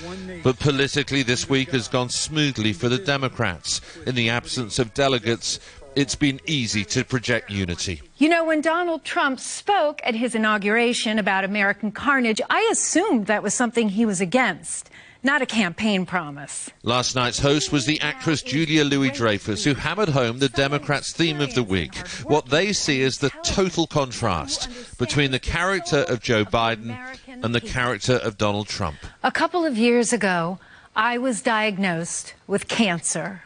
But 0.42 0.58
politically, 0.58 1.22
this 1.22 1.48
week 1.48 1.70
has 1.70 1.88
gone 1.88 2.10
smoothly 2.10 2.74
for 2.74 2.90
the 2.90 2.98
Democrats. 2.98 3.80
In 4.06 4.16
the 4.16 4.28
absence 4.28 4.78
of 4.78 4.92
delegates, 4.92 5.60
it's 5.96 6.14
been 6.14 6.40
easy 6.46 6.84
to 6.86 7.04
project 7.04 7.50
unity. 7.50 8.02
You 8.18 8.28
know, 8.28 8.44
when 8.44 8.60
Donald 8.60 9.04
Trump 9.04 9.40
spoke 9.40 10.00
at 10.04 10.14
his 10.14 10.34
inauguration 10.34 11.18
about 11.18 11.44
American 11.44 11.92
carnage, 11.92 12.40
I 12.50 12.68
assumed 12.70 13.26
that 13.26 13.42
was 13.42 13.54
something 13.54 13.90
he 13.90 14.06
was 14.06 14.20
against 14.20 14.90
not 15.24 15.40
a 15.40 15.46
campaign 15.46 16.04
promise. 16.04 16.70
Last 16.82 17.16
night's 17.16 17.38
host 17.38 17.72
was 17.72 17.86
the 17.86 17.98
actress 18.02 18.42
Julia 18.42 18.84
Louis 18.84 19.10
Dreyfus, 19.10 19.64
who 19.64 19.72
hammered 19.72 20.10
home 20.10 20.38
the 20.38 20.50
Democrats' 20.50 21.12
theme 21.12 21.40
of 21.40 21.54
the 21.54 21.62
week 21.62 21.96
what 22.24 22.46
they 22.46 22.74
see 22.74 23.02
as 23.02 23.18
the 23.18 23.30
total 23.42 23.86
contrast 23.86 24.68
between 24.98 25.30
the 25.30 25.38
character 25.38 26.04
of 26.08 26.20
Joe 26.20 26.44
Biden 26.44 26.96
and 27.26 27.54
the 27.54 27.60
character 27.60 28.16
of 28.16 28.36
Donald 28.36 28.68
Trump. 28.68 28.98
A 29.22 29.32
couple 29.32 29.64
of 29.64 29.78
years 29.78 30.12
ago, 30.12 30.58
I 30.94 31.16
was 31.16 31.40
diagnosed 31.40 32.34
with 32.46 32.68
cancer, 32.68 33.42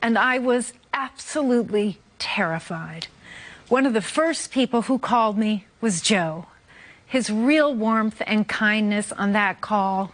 and 0.00 0.16
I 0.18 0.38
was 0.38 0.72
absolutely 0.94 1.98
terrified. 2.18 3.08
One 3.68 3.84
of 3.84 3.92
the 3.92 4.00
first 4.00 4.50
people 4.50 4.82
who 4.82 4.98
called 4.98 5.36
me 5.36 5.66
was 5.82 6.00
Joe. 6.00 6.46
His 7.06 7.28
real 7.28 7.74
warmth 7.74 8.22
and 8.26 8.48
kindness 8.48 9.12
on 9.12 9.32
that 9.32 9.60
call 9.60 10.12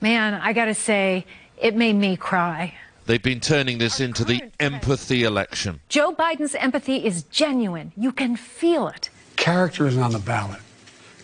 man, 0.00 0.34
I 0.34 0.52
got 0.52 0.66
to 0.66 0.74
say, 0.74 1.26
it 1.56 1.74
made 1.74 1.94
me 1.94 2.16
cry. 2.16 2.74
They've 3.06 3.22
been 3.22 3.40
turning 3.40 3.78
this 3.78 4.00
into 4.00 4.24
the 4.24 4.42
empathy 4.58 5.22
election. 5.22 5.80
Joe 5.88 6.12
Biden's 6.12 6.54
empathy 6.56 7.04
is 7.04 7.22
genuine. 7.24 7.92
You 7.96 8.12
can 8.12 8.36
feel 8.36 8.88
it. 8.88 9.10
Character 9.36 9.86
is 9.86 9.96
on 9.96 10.12
the 10.12 10.18
ballot. 10.18 10.60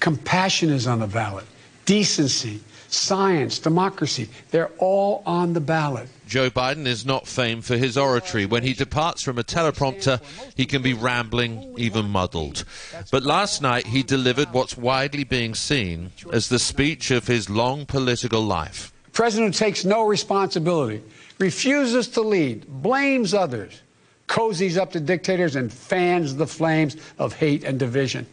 Compassion 0.01 0.71
is 0.71 0.87
on 0.87 1.01
the 1.01 1.07
ballot. 1.07 1.45
Decency, 1.85 2.61
science, 2.93 3.59
democracy, 3.59 4.29
they're 4.51 4.71
all 4.79 5.23
on 5.25 5.53
the 5.53 5.61
ballot. 5.61 6.09
Joe 6.27 6.51
Biden 6.51 6.87
is 6.87 7.05
not 7.05 7.27
famed 7.27 7.65
for 7.65 7.77
his 7.77 7.97
oratory. 7.97 8.47
When 8.47 8.63
he 8.63 8.75
departs 8.75 9.23
from 9.23 9.39
a 9.39 9.43
teleprompter, 9.43 10.21
he 10.55 10.67
can 10.67 10.83
be 10.83 10.95
rambling, 10.95 11.75
even 11.77 12.09
muddled. 12.09 12.65
But 13.11 13.23
last 13.23 13.63
night 13.63 13.87
he 13.87 14.03
delivered 14.03 14.53
what's 14.53 14.77
widely 14.77 15.25
being 15.25 15.55
seen 15.55 16.13
as 16.33 16.49
the 16.49 16.59
speech 16.59 17.11
of 17.11 17.27
his 17.27 17.51
long 17.51 17.87
political 17.87 18.43
life. 18.43 18.93
President 19.13 19.55
takes 19.55 19.85
no 19.85 20.07
responsibility, 20.07 21.03
refuses 21.39 22.09
to 22.09 22.23
lead, 22.23 22.67
blames 22.67 23.35
others, 23.35 23.83
cozies 24.27 24.79
up 24.79 24.93
to 24.93 25.01
dictators, 25.01 25.55
and 25.55 25.71
fans 25.71 26.37
the 26.37 26.47
flames 26.47 26.97
of 27.19 27.35
hate 27.35 27.65
and 27.65 27.79
division. 27.79 28.27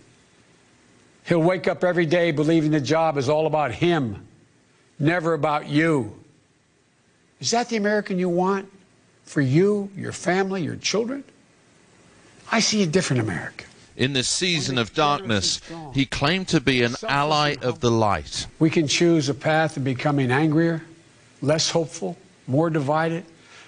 He'll 1.26 1.44
wake 1.44 1.68
up 1.68 1.84
every 1.84 2.06
day 2.06 2.32
believing 2.32 2.72
the 2.72 2.80
job 2.80 3.18
is 3.18 3.28
all 3.28 3.46
about 3.46 3.74
him, 3.74 4.26
never 5.00 5.34
about 5.34 5.68
you. 5.68 6.14
Is 7.40 7.52
that 7.52 7.70
the 7.70 7.78
American 7.78 8.20
you 8.20 8.30
want 8.30 8.70
for 9.24 9.42
you, 9.42 9.90
your 9.96 10.12
family, 10.12 10.62
your 10.62 10.76
children? 10.76 11.24
I 12.52 12.60
see 12.60 12.84
a 12.84 12.88
different 12.88 13.22
America. 13.22 13.66
In 13.96 14.14
this 14.14 14.28
season 14.28 14.78
of 14.78 14.94
darkness, 14.94 15.62
he 15.94 16.06
claimed 16.06 16.48
to 16.50 16.62
be 16.62 16.84
an 16.84 16.96
ally 17.08 17.56
of 17.62 17.80
the 17.80 17.92
light. 17.92 18.48
We 18.58 18.70
can 18.70 18.88
choose 18.88 19.30
a 19.30 19.34
path 19.34 19.78
of 19.78 19.84
becoming 19.84 20.32
angrier, 20.32 20.84
less 21.42 21.70
hopeful, 21.70 22.18
more 22.48 22.70
divided, 22.70 23.26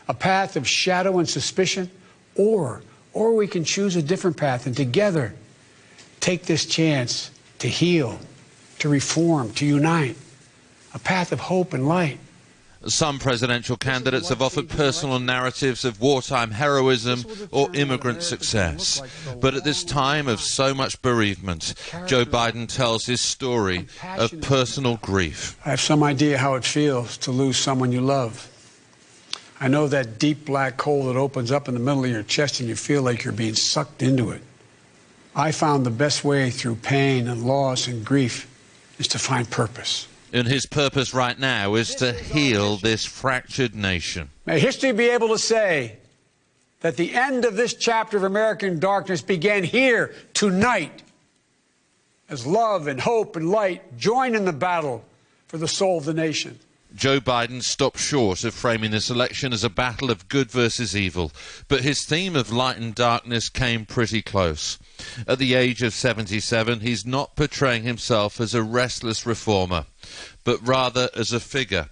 a 0.08 0.14
path 0.14 0.56
of 0.56 0.68
shadow 0.68 1.20
and 1.20 1.30
suspicion, 1.30 1.90
or 2.36 2.82
or 3.14 3.34
we 3.36 3.48
can 3.48 3.64
choose 3.64 3.96
a 3.98 4.02
different 4.02 4.38
path 4.38 4.66
and 4.66 4.76
together 4.76 5.34
take 6.22 6.44
this 6.44 6.66
chance 6.66 7.32
to 7.60 7.68
heal, 7.68 8.18
to 8.80 8.88
reform, 8.88 9.52
to 9.54 9.66
unite, 9.66 10.16
a 10.94 11.00
path 11.00 11.32
of 11.32 11.40
hope 11.40 11.74
and 11.74 11.88
light. 11.88 12.20
Some 12.88 13.20
presidential 13.20 13.78
candidates 13.78 14.30
have 14.30 14.42
offered 14.42 14.68
personal 14.68 15.20
narratives 15.20 15.86
of 15.86 16.02
wartime 16.02 16.50
heroism 16.50 17.24
or 17.52 17.70
immigrant 17.76 18.24
success. 18.24 19.04
But 19.40 19.54
at 19.54 19.64
this 19.64 19.84
time 19.84 20.28
of 20.28 20.42
so 20.42 20.74
much 20.74 21.00
bereavement, 21.04 21.76
Joe 22.08 22.26
Biden 22.26 22.68
tells 22.68 23.06
his 23.06 23.22
story 23.22 23.88
of 24.18 24.34
personal 24.42 24.98
grief. 24.98 25.60
I 25.64 25.70
have 25.70 25.80
some 25.80 26.02
idea 26.02 26.40
how 26.40 26.56
it 26.56 26.66
feels 26.66 27.18
to 27.18 27.32
lose 27.32 27.58
someone 27.58 27.92
you 27.92 28.02
love. 28.02 28.48
I 29.60 29.68
know 29.68 29.88
that 29.88 30.18
deep 30.18 30.46
black 30.46 30.82
hole 30.82 31.06
that 31.06 31.18
opens 31.18 31.52
up 31.52 31.68
in 31.68 31.76
the 31.76 31.80
middle 31.80 32.04
of 32.04 32.10
your 32.10 32.24
chest 32.24 32.60
and 32.60 32.68
you 32.68 32.76
feel 32.76 33.04
like 33.04 33.24
you're 33.24 33.32
being 33.32 33.54
sucked 33.54 34.02
into 34.02 34.32
it. 34.32 34.42
I 35.36 35.52
found 35.52 35.86
the 35.86 35.92
best 35.92 36.24
way 36.24 36.50
through 36.50 36.78
pain 36.78 37.28
and 37.28 37.44
loss 37.44 37.88
and 37.88 38.04
grief 38.04 38.48
is 38.98 39.08
to 39.10 39.20
find 39.20 39.48
purpose. 39.48 40.08
And 40.34 40.48
his 40.48 40.66
purpose 40.66 41.14
right 41.14 41.38
now 41.38 41.76
is 41.76 41.94
to 41.96 42.14
heal 42.14 42.78
this 42.78 43.06
fractured 43.06 43.76
nation. 43.76 44.30
May 44.46 44.60
history 44.60 44.94
be 44.94 45.10
able 45.10 45.28
to 45.30 45.38
say 45.38 45.98
that 46.80 46.98
the 46.98 47.14
end 47.14 47.46
of 47.46 47.56
this 47.56 47.74
chapter 47.74 48.18
of 48.18 48.24
American 48.24 48.80
darkness 48.80 49.22
began 49.22 49.64
here 49.64 50.14
tonight 50.34 51.04
as 52.30 52.48
love 52.48 52.88
and 52.88 53.00
hope 53.02 53.36
and 53.36 53.52
light 53.52 53.98
join 53.98 54.36
in 54.36 54.46
the 54.46 54.54
battle 54.54 55.04
for 55.48 55.58
the 55.58 55.68
soul 55.68 55.98
of 55.98 56.06
the 56.06 56.14
nation. 56.14 56.58
Joe 56.96 57.20
Biden 57.20 57.62
stopped 57.62 58.00
short 58.00 58.44
of 58.44 58.54
framing 58.54 58.92
this 58.92 59.10
election 59.10 59.54
as 59.54 59.64
a 59.64 59.70
battle 59.70 60.12
of 60.12 60.28
good 60.28 60.50
versus 60.52 60.96
evil, 60.96 61.32
but 61.68 61.82
his 61.82 62.04
theme 62.04 62.36
of 62.36 62.52
light 62.52 62.78
and 62.78 62.96
darkness 62.96 63.50
came 63.50 63.86
pretty 63.86 64.22
close. 64.22 64.78
At 65.28 65.40
the 65.40 65.54
age 65.54 65.82
of 65.84 65.94
77, 65.94 66.80
he's 66.80 67.06
not 67.06 67.36
portraying 67.36 67.84
himself 67.84 68.40
as 68.40 68.54
a 68.54 68.64
restless 68.64 69.26
reformer, 69.26 69.86
but 70.44 70.66
rather 70.66 71.10
as 71.16 71.32
a 71.32 71.40
figure 71.40 71.90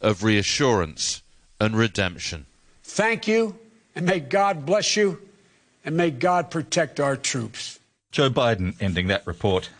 of 0.00 0.22
reassurance 0.22 1.22
and 1.60 1.76
redemption. 1.76 2.46
Thank 2.82 3.28
you, 3.28 3.58
and 3.94 4.06
may 4.06 4.20
God 4.20 4.66
bless 4.66 4.96
you, 4.96 5.20
and 5.84 5.96
may 5.96 6.10
God 6.10 6.50
protect 6.50 7.00
our 7.00 7.16
troops. 7.16 7.78
Joe 8.10 8.30
Biden 8.30 8.74
ending 8.80 9.06
that 9.08 9.26
report. 9.26 9.70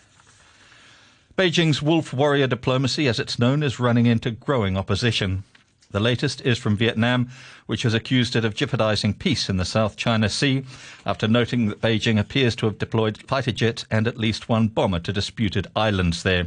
Beijing's 1.37 1.81
wolf 1.81 2.13
warrior 2.13 2.47
diplomacy, 2.47 3.09
as 3.09 3.19
it's 3.19 3.39
known, 3.39 3.63
is 3.63 3.81
running 3.81 4.07
into 4.07 4.31
growing 4.31 4.77
opposition. 4.77 5.43
The 5.91 6.01
latest 6.01 6.41
is 6.43 6.59
from 6.59 6.77
Vietnam, 6.77 7.31
which 7.67 7.83
has 7.83 7.95
accused 7.95 8.37
it 8.37 8.45
of 8.45 8.55
jeopardizing 8.55 9.15
peace 9.15 9.49
in 9.49 9.57
the 9.57 9.65
South 9.65 9.97
China 9.97 10.29
Sea 10.29 10.65
after 11.05 11.27
noting 11.27 11.69
that 11.69 11.81
Beijing 11.81 12.19
appears 12.19 12.55
to 12.57 12.67
have 12.67 12.79
deployed 12.79 13.19
fighter 13.19 13.53
jets 13.53 13.85
and 13.91 14.07
at 14.07 14.19
least 14.19 14.49
one 14.49 14.69
bomber 14.69 15.01
to 15.01 15.13
disputed 15.13 15.67
islands 15.75 16.23
there. 16.23 16.47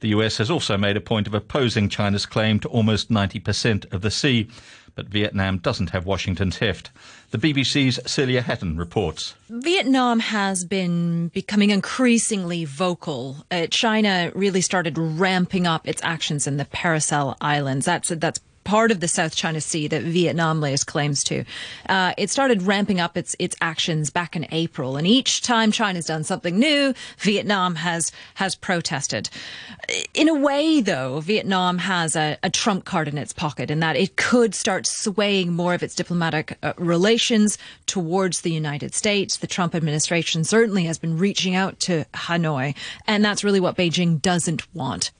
The 0.00 0.08
US 0.08 0.36
has 0.38 0.50
also 0.50 0.76
made 0.76 0.96
a 0.96 1.00
point 1.00 1.26
of 1.26 1.34
opposing 1.34 1.88
China's 1.88 2.26
claim 2.26 2.60
to 2.60 2.68
almost 2.68 3.10
90% 3.10 3.92
of 3.92 4.02
the 4.02 4.10
sea, 4.10 4.48
but 4.94 5.08
Vietnam 5.08 5.58
doesn't 5.58 5.90
have 5.90 6.06
Washington's 6.06 6.58
heft. 6.58 6.90
The 7.30 7.38
BBC's 7.38 8.00
Celia 8.10 8.42
Hatton 8.42 8.76
reports. 8.76 9.34
Vietnam 9.48 10.20
has 10.20 10.64
been 10.64 11.28
becoming 11.28 11.70
increasingly 11.70 12.64
vocal. 12.64 13.44
Uh, 13.50 13.66
China 13.68 14.30
really 14.34 14.60
started 14.60 14.96
ramping 14.96 15.66
up 15.66 15.86
its 15.88 16.02
actions 16.04 16.46
in 16.46 16.56
the 16.56 16.64
Paracel 16.66 17.36
Islands. 17.40 17.86
That's 17.86 18.08
that's 18.08 18.40
part 18.66 18.90
of 18.90 19.00
the 19.00 19.08
South 19.08 19.34
China 19.34 19.60
Sea 19.60 19.86
that 19.88 20.02
Vietnam 20.02 20.60
lays 20.60 20.84
claims 20.84 21.24
to. 21.24 21.44
Uh, 21.88 22.12
it 22.18 22.28
started 22.28 22.62
ramping 22.62 23.00
up 23.00 23.16
its 23.16 23.34
its 23.38 23.56
actions 23.62 24.10
back 24.10 24.36
in 24.36 24.46
April, 24.50 24.96
and 24.96 25.06
each 25.06 25.40
time 25.40 25.72
China's 25.72 26.06
done 26.06 26.24
something 26.24 26.58
new, 26.58 26.92
Vietnam 27.18 27.76
has 27.76 28.12
has 28.34 28.54
protested. 28.54 29.30
In 30.12 30.28
a 30.28 30.34
way, 30.34 30.80
though, 30.80 31.20
Vietnam 31.20 31.78
has 31.78 32.16
a, 32.16 32.36
a 32.42 32.50
trump 32.50 32.84
card 32.84 33.08
in 33.08 33.16
its 33.16 33.32
pocket 33.32 33.70
in 33.70 33.80
that 33.80 33.96
it 33.96 34.16
could 34.16 34.54
start 34.54 34.84
swaying 34.86 35.52
more 35.52 35.72
of 35.72 35.82
its 35.82 35.94
diplomatic 35.94 36.58
uh, 36.62 36.72
relations 36.76 37.56
towards 37.86 38.40
the 38.40 38.52
United 38.52 38.94
States. 38.94 39.36
The 39.36 39.46
Trump 39.46 39.74
administration 39.74 40.42
certainly 40.42 40.84
has 40.84 40.98
been 40.98 41.16
reaching 41.16 41.54
out 41.54 41.78
to 41.80 42.04
Hanoi, 42.12 42.74
and 43.06 43.24
that's 43.24 43.44
really 43.44 43.60
what 43.60 43.76
Beijing 43.76 44.20
doesn't 44.20 44.74
want. 44.74 45.12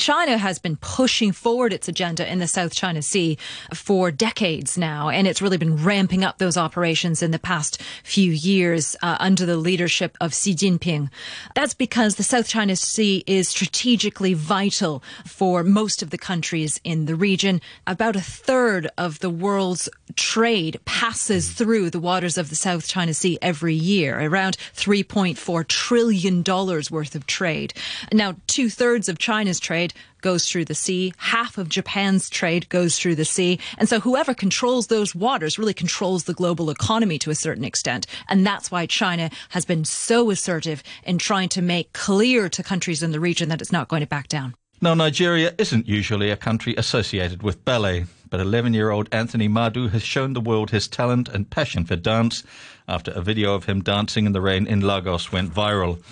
China 0.00 0.38
has 0.38 0.58
been 0.58 0.76
pushing 0.76 1.30
forward 1.30 1.74
its 1.74 1.86
agenda 1.86 2.26
in 2.26 2.38
the 2.38 2.48
South 2.48 2.72
China 2.72 3.02
Sea 3.02 3.36
for 3.74 4.10
decades 4.10 4.78
now, 4.78 5.10
and 5.10 5.26
it's 5.26 5.42
really 5.42 5.58
been 5.58 5.84
ramping 5.84 6.24
up 6.24 6.38
those 6.38 6.56
operations 6.56 7.22
in 7.22 7.32
the 7.32 7.38
past 7.38 7.82
few 8.02 8.32
years 8.32 8.96
uh, 9.02 9.18
under 9.20 9.44
the 9.44 9.58
leadership 9.58 10.16
of 10.18 10.34
Xi 10.34 10.54
Jinping. 10.54 11.10
That's 11.54 11.74
because 11.74 12.16
the 12.16 12.22
South 12.22 12.48
China 12.48 12.76
Sea 12.76 13.22
is 13.26 13.50
strategically 13.50 14.32
vital 14.32 15.02
for 15.26 15.62
most 15.62 16.02
of 16.02 16.08
the 16.08 16.16
countries 16.16 16.80
in 16.82 17.04
the 17.04 17.14
region. 17.14 17.60
About 17.86 18.16
a 18.16 18.22
third 18.22 18.88
of 18.96 19.18
the 19.18 19.28
world's 19.28 19.86
trade 20.16 20.80
passes 20.86 21.52
through 21.52 21.90
the 21.90 22.00
waters 22.00 22.38
of 22.38 22.48
the 22.48 22.56
South 22.56 22.88
China 22.88 23.12
Sea 23.12 23.38
every 23.42 23.74
year, 23.74 24.18
around 24.18 24.56
$3.4 24.74 25.68
trillion 25.68 26.42
worth 26.42 27.14
of 27.14 27.26
trade. 27.26 27.74
Now, 28.14 28.36
two 28.46 28.70
thirds 28.70 29.10
of 29.10 29.18
China's 29.18 29.60
trade 29.60 29.89
goes 30.20 30.48
through 30.48 30.66
the 30.66 30.74
sea. 30.74 31.12
Half 31.16 31.58
of 31.58 31.68
Japan's 31.68 32.28
trade 32.28 32.68
goes 32.68 32.98
through 32.98 33.14
the 33.14 33.24
sea. 33.24 33.58
And 33.78 33.88
so 33.88 34.00
whoever 34.00 34.34
controls 34.34 34.86
those 34.86 35.14
waters 35.14 35.58
really 35.58 35.74
controls 35.74 36.24
the 36.24 36.34
global 36.34 36.70
economy 36.70 37.18
to 37.20 37.30
a 37.30 37.34
certain 37.34 37.64
extent. 37.64 38.06
And 38.28 38.46
that's 38.46 38.70
why 38.70 38.86
China 38.86 39.30
has 39.50 39.64
been 39.64 39.84
so 39.84 40.30
assertive 40.30 40.82
in 41.04 41.18
trying 41.18 41.48
to 41.50 41.62
make 41.62 41.92
clear 41.92 42.48
to 42.48 42.62
countries 42.62 43.02
in 43.02 43.12
the 43.12 43.20
region 43.20 43.48
that 43.48 43.60
it's 43.60 43.72
not 43.72 43.88
going 43.88 44.00
to 44.00 44.06
back 44.06 44.28
down. 44.28 44.54
Now, 44.82 44.94
Nigeria 44.94 45.54
isn't 45.58 45.86
usually 45.86 46.30
a 46.30 46.38
country 46.38 46.74
associated 46.76 47.42
with 47.42 47.66
ballet, 47.66 48.06
but 48.30 48.40
11 48.40 48.72
year 48.72 48.90
old 48.90 49.08
Anthony 49.12 49.46
Madu 49.46 49.88
has 49.88 50.02
shown 50.02 50.32
the 50.32 50.40
world 50.40 50.70
his 50.70 50.88
talent 50.88 51.28
and 51.28 51.50
passion 51.50 51.84
for 51.84 51.96
dance 51.96 52.42
after 52.88 53.10
a 53.10 53.20
video 53.20 53.54
of 53.54 53.66
him 53.66 53.82
dancing 53.82 54.24
in 54.24 54.32
the 54.32 54.40
rain 54.40 54.66
in 54.66 54.80
Lagos 54.80 55.30
went 55.30 55.52
viral. 55.52 56.02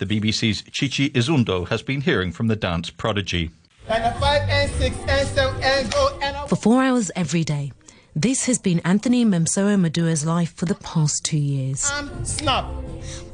The 0.00 0.06
BBC's 0.06 0.62
Chichi 0.62 1.10
Izundu 1.10 1.68
has 1.68 1.82
been 1.82 2.00
hearing 2.00 2.32
from 2.32 2.46
the 2.46 2.56
dance 2.56 2.88
prodigy. 2.88 3.50
For 6.48 6.56
four 6.56 6.82
hours 6.82 7.10
every 7.14 7.44
day, 7.44 7.72
this 8.16 8.46
has 8.46 8.58
been 8.58 8.80
Anthony 8.86 9.26
Mmesoma 9.26 9.78
Madua's 9.78 10.24
life 10.24 10.54
for 10.54 10.64
the 10.64 10.76
past 10.76 11.26
two 11.26 11.36
years. 11.36 11.92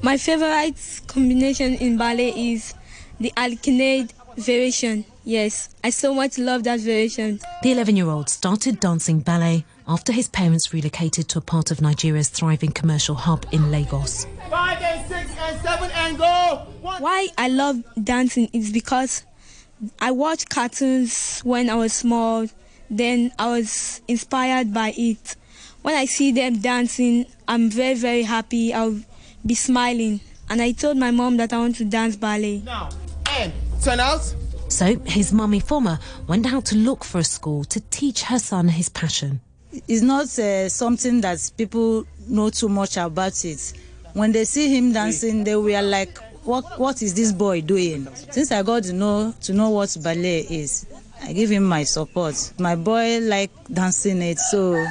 My 0.03 0.17
favorite 0.17 1.03
combination 1.07 1.75
in 1.75 1.99
ballet 1.99 2.31
is 2.31 2.75
the 3.21 3.33
Harlequinade 3.37 4.13
variation. 4.37 5.05
Yes, 5.25 5.69
I 5.85 5.91
so 5.91 6.15
much 6.15 6.37
love 6.37 6.65
that 6.65 6.81
variation. 6.81 7.39
The 7.63 7.71
11 7.71 7.95
year 7.95 8.09
old 8.09 8.29
started 8.29 8.81
dancing 8.81 9.21
ballet 9.21 9.65
after 9.87 10.13
his 10.13 10.27
parents 10.27 10.75
relocated 10.75 11.29
to 11.29 11.39
a 11.39 11.43
part 11.43 11.71
of 11.71 11.81
Nigeria's 11.81 12.29
thriving 12.29 12.73
commercial 12.73 13.15
hub 13.15 13.47
in 13.53 13.71
Lagos. 13.71 14.27
Five 14.51 14.81
and 14.83 15.07
six 15.09 15.31
and 15.39 15.61
seven 15.61 15.91
and 15.93 16.19
go. 16.19 16.67
Why 16.81 17.29
I 17.37 17.49
love 17.49 17.83
dancing 18.03 18.49
is 18.53 18.73
because 18.73 19.25
I 20.01 20.11
watched 20.13 20.49
cartoons 20.49 21.41
when 21.41 21.69
I 21.69 21.75
was 21.75 21.93
small. 21.93 22.47
Then 22.89 23.33
I 23.39 23.49
was 23.49 24.01
inspired 24.07 24.73
by 24.73 24.95
it. 24.97 25.37
When 25.83 25.95
I 25.95 26.05
see 26.07 26.33
them 26.33 26.61
dancing, 26.61 27.27
I'm 27.49 27.71
very 27.71 27.95
very 27.95 28.23
happy. 28.23 28.73
I'll 28.73 29.01
be 29.45 29.55
smiling. 29.55 30.21
And 30.49 30.63
I 30.63 30.73
told 30.73 30.97
my 30.97 31.11
mom 31.11 31.37
that 31.39 31.53
I 31.53 31.59
want 31.59 31.77
to 31.77 31.85
dance 31.85 32.15
ballet. 32.17 32.63
Now, 32.65 32.89
and 33.39 33.53
turn 33.83 33.99
out. 34.01 34.23
So 34.69 34.97
his 35.01 35.33
mummy 35.33 35.61
Foma 35.61 36.01
went 36.29 36.53
out 36.53 36.65
to 36.67 36.77
look 36.77 37.05
for 37.05 37.19
a 37.19 37.25
school 37.25 37.65
to 37.65 37.81
teach 37.91 38.23
her 38.23 38.39
son 38.39 38.69
his 38.69 38.89
passion. 38.89 39.41
It's 39.89 40.03
not 40.03 40.39
uh, 40.39 40.69
something 40.69 41.21
that 41.21 41.51
people 41.57 42.07
know 42.29 42.51
too 42.51 42.69
much 42.69 42.97
about 42.97 43.45
it. 43.45 43.73
When 44.17 44.33
they 44.33 44.47
see 44.47 44.75
him 44.75 44.95
dancing, 44.95 45.45
they 45.45 45.57
were 45.57 45.83
like, 45.83 46.17
"What? 46.45 46.81
What 46.81 47.03
is 47.03 47.13
this 47.13 47.33
boy 47.33 47.61
doing?" 47.61 48.09
Since 48.31 48.51
I 48.51 48.63
got 48.63 48.85
to 48.85 48.95
know 48.95 49.35
to 49.43 49.53
know 49.53 49.69
what 49.69 49.95
ballet 50.03 50.41
is, 50.49 50.87
I 51.23 51.35
give 51.35 51.51
him 51.51 51.65
my 51.65 51.85
support. 51.85 52.35
My 52.59 52.77
boy 52.77 53.19
like 53.21 53.51
dancing 53.71 54.23
it, 54.23 54.39
so 54.39 54.83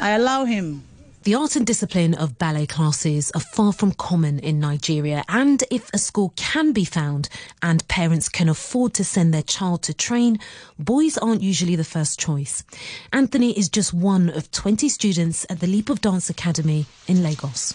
I 0.00 0.12
allow 0.12 0.46
him. 0.46 0.84
The 1.24 1.34
art 1.34 1.54
and 1.54 1.66
discipline 1.66 2.14
of 2.14 2.38
ballet 2.38 2.66
classes 2.66 3.30
are 3.34 3.42
far 3.42 3.74
from 3.74 3.92
common 3.92 4.38
in 4.38 4.58
Nigeria, 4.58 5.22
and 5.28 5.62
if 5.70 5.90
a 5.92 5.98
school 5.98 6.32
can 6.36 6.72
be 6.72 6.86
found 6.86 7.28
and 7.60 7.86
parents 7.88 8.30
can 8.30 8.48
afford 8.48 8.94
to 8.94 9.04
send 9.04 9.34
their 9.34 9.42
child 9.42 9.82
to 9.82 9.92
train, 9.92 10.38
boys 10.78 11.18
aren't 11.18 11.42
usually 11.42 11.76
the 11.76 11.84
first 11.84 12.18
choice. 12.18 12.64
Anthony 13.12 13.52
is 13.52 13.68
just 13.68 13.92
one 13.92 14.30
of 14.30 14.50
20 14.50 14.88
students 14.88 15.44
at 15.50 15.60
the 15.60 15.66
Leap 15.66 15.90
of 15.90 16.00
Dance 16.00 16.30
Academy 16.30 16.86
in 17.06 17.22
Lagos. 17.22 17.74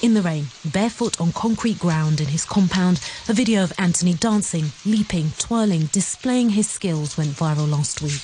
In 0.00 0.14
the 0.14 0.22
rain, 0.22 0.46
barefoot 0.64 1.20
on 1.20 1.32
concrete 1.32 1.80
ground 1.80 2.20
in 2.20 2.28
his 2.28 2.44
compound, 2.44 3.00
a 3.28 3.32
video 3.32 3.64
of 3.64 3.72
Anthony 3.78 4.14
dancing, 4.14 4.66
leaping, 4.86 5.32
twirling, 5.38 5.86
displaying 5.86 6.50
his 6.50 6.70
skills 6.70 7.18
went 7.18 7.30
viral 7.30 7.68
last 7.68 8.00
week. 8.00 8.22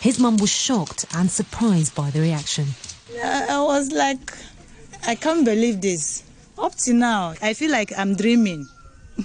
His 0.00 0.18
mum 0.18 0.36
was 0.38 0.50
shocked 0.50 1.06
and 1.14 1.30
surprised 1.30 1.94
by 1.94 2.10
the 2.10 2.20
reaction. 2.20 2.66
I 3.22 3.62
was 3.62 3.92
like, 3.92 4.36
I 5.06 5.14
can't 5.14 5.44
believe 5.44 5.80
this. 5.80 6.24
Up 6.58 6.74
to 6.76 6.92
now, 6.92 7.34
I 7.40 7.54
feel 7.54 7.70
like 7.70 7.92
I'm 7.96 8.16
dreaming. 8.16 8.66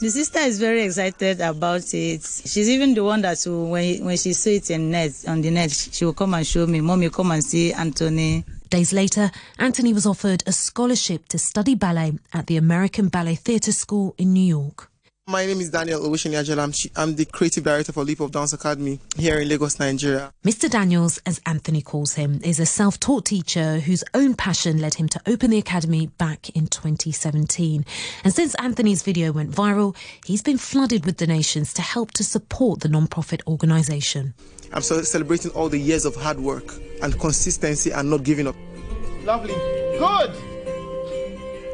the 0.00 0.08
sister 0.08 0.38
is 0.38 0.58
very 0.58 0.84
excited 0.84 1.42
about 1.42 1.92
it. 1.92 2.22
She's 2.22 2.70
even 2.70 2.94
the 2.94 3.04
one 3.04 3.20
that 3.20 3.38
will, 3.44 3.68
when 3.68 4.02
when 4.02 4.16
she 4.16 4.32
sees 4.32 4.70
it 4.70 4.74
in 4.74 4.90
net 4.90 5.12
on 5.28 5.42
the 5.42 5.50
net, 5.50 5.72
she 5.72 6.06
will 6.06 6.14
come 6.14 6.32
and 6.32 6.46
show 6.46 6.66
me, 6.66 6.80
"Mommy, 6.80 7.10
come 7.10 7.32
and 7.32 7.44
see 7.44 7.74
Anthony." 7.74 8.44
Days 8.70 8.92
later, 8.92 9.32
Anthony 9.58 9.92
was 9.92 10.06
offered 10.06 10.44
a 10.46 10.52
scholarship 10.52 11.26
to 11.28 11.38
study 11.38 11.74
ballet 11.74 12.12
at 12.32 12.46
the 12.46 12.56
American 12.56 13.08
Ballet 13.08 13.34
Theatre 13.34 13.72
School 13.72 14.14
in 14.16 14.32
New 14.32 14.46
York. 14.46 14.89
My 15.26 15.46
name 15.46 15.60
is 15.60 15.70
Daniel 15.70 16.00
Owishiniajala. 16.00 16.58
I'm, 16.58 16.72
I'm 17.10 17.14
the 17.14 17.24
creative 17.24 17.62
director 17.62 17.92
for 17.92 18.02
Leap 18.02 18.20
of 18.20 18.32
Dance 18.32 18.52
Academy 18.52 18.98
here 19.16 19.38
in 19.38 19.48
Lagos, 19.48 19.78
Nigeria. 19.78 20.32
Mr. 20.44 20.68
Daniels, 20.68 21.20
as 21.24 21.40
Anthony 21.46 21.82
calls 21.82 22.14
him, 22.14 22.40
is 22.42 22.58
a 22.58 22.66
self 22.66 22.98
taught 22.98 23.26
teacher 23.26 23.78
whose 23.80 24.02
own 24.14 24.34
passion 24.34 24.78
led 24.78 24.94
him 24.94 25.08
to 25.10 25.20
open 25.26 25.50
the 25.50 25.58
academy 25.58 26.06
back 26.06 26.48
in 26.56 26.66
2017. 26.66 27.84
And 28.24 28.32
since 28.34 28.54
Anthony's 28.56 29.02
video 29.02 29.30
went 29.30 29.52
viral, 29.52 29.94
he's 30.24 30.42
been 30.42 30.58
flooded 30.58 31.06
with 31.06 31.18
donations 31.18 31.74
to 31.74 31.82
help 31.82 32.10
to 32.12 32.24
support 32.24 32.80
the 32.80 32.88
non-profit 32.88 33.42
organisation. 33.46 34.34
I'm 34.72 34.82
so 34.82 35.02
celebrating 35.02 35.52
all 35.52 35.68
the 35.68 35.78
years 35.78 36.06
of 36.06 36.16
hard 36.16 36.40
work 36.40 36.74
and 37.02 37.16
consistency 37.20 37.92
and 37.92 38.10
not 38.10 38.24
giving 38.24 38.48
up. 38.48 38.56
Lovely. 39.22 39.54
Good. 39.54 40.34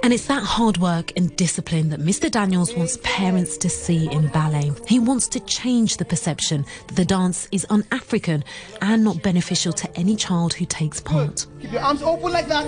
And 0.07 0.13
it's 0.13 0.27
that 0.27 0.45
hard 0.45 0.79
work 0.79 1.13
and 1.17 1.35
discipline 1.35 1.89
that 1.89 1.99
Mr. 1.99 2.31
Daniels 2.31 2.73
wants 2.77 2.97
parents 3.03 3.57
to 3.57 3.69
see 3.69 4.09
in 4.13 4.29
ballet. 4.29 4.71
He 4.87 5.01
wants 5.01 5.27
to 5.27 5.41
change 5.41 5.97
the 5.97 6.05
perception 6.05 6.65
that 6.87 6.95
the 6.95 7.05
dance 7.05 7.49
is 7.51 7.67
un 7.71 7.83
African 7.91 8.45
and 8.81 9.03
not 9.03 9.21
beneficial 9.25 9.73
to 9.73 9.99
any 9.99 10.15
child 10.15 10.55
who 10.55 10.65
takes 10.65 11.01
part. 11.01 11.49
Keep 11.67 11.73
your 11.73 11.83
arms 11.83 12.01
open 12.01 12.31
like 12.31 12.47
that. 12.47 12.65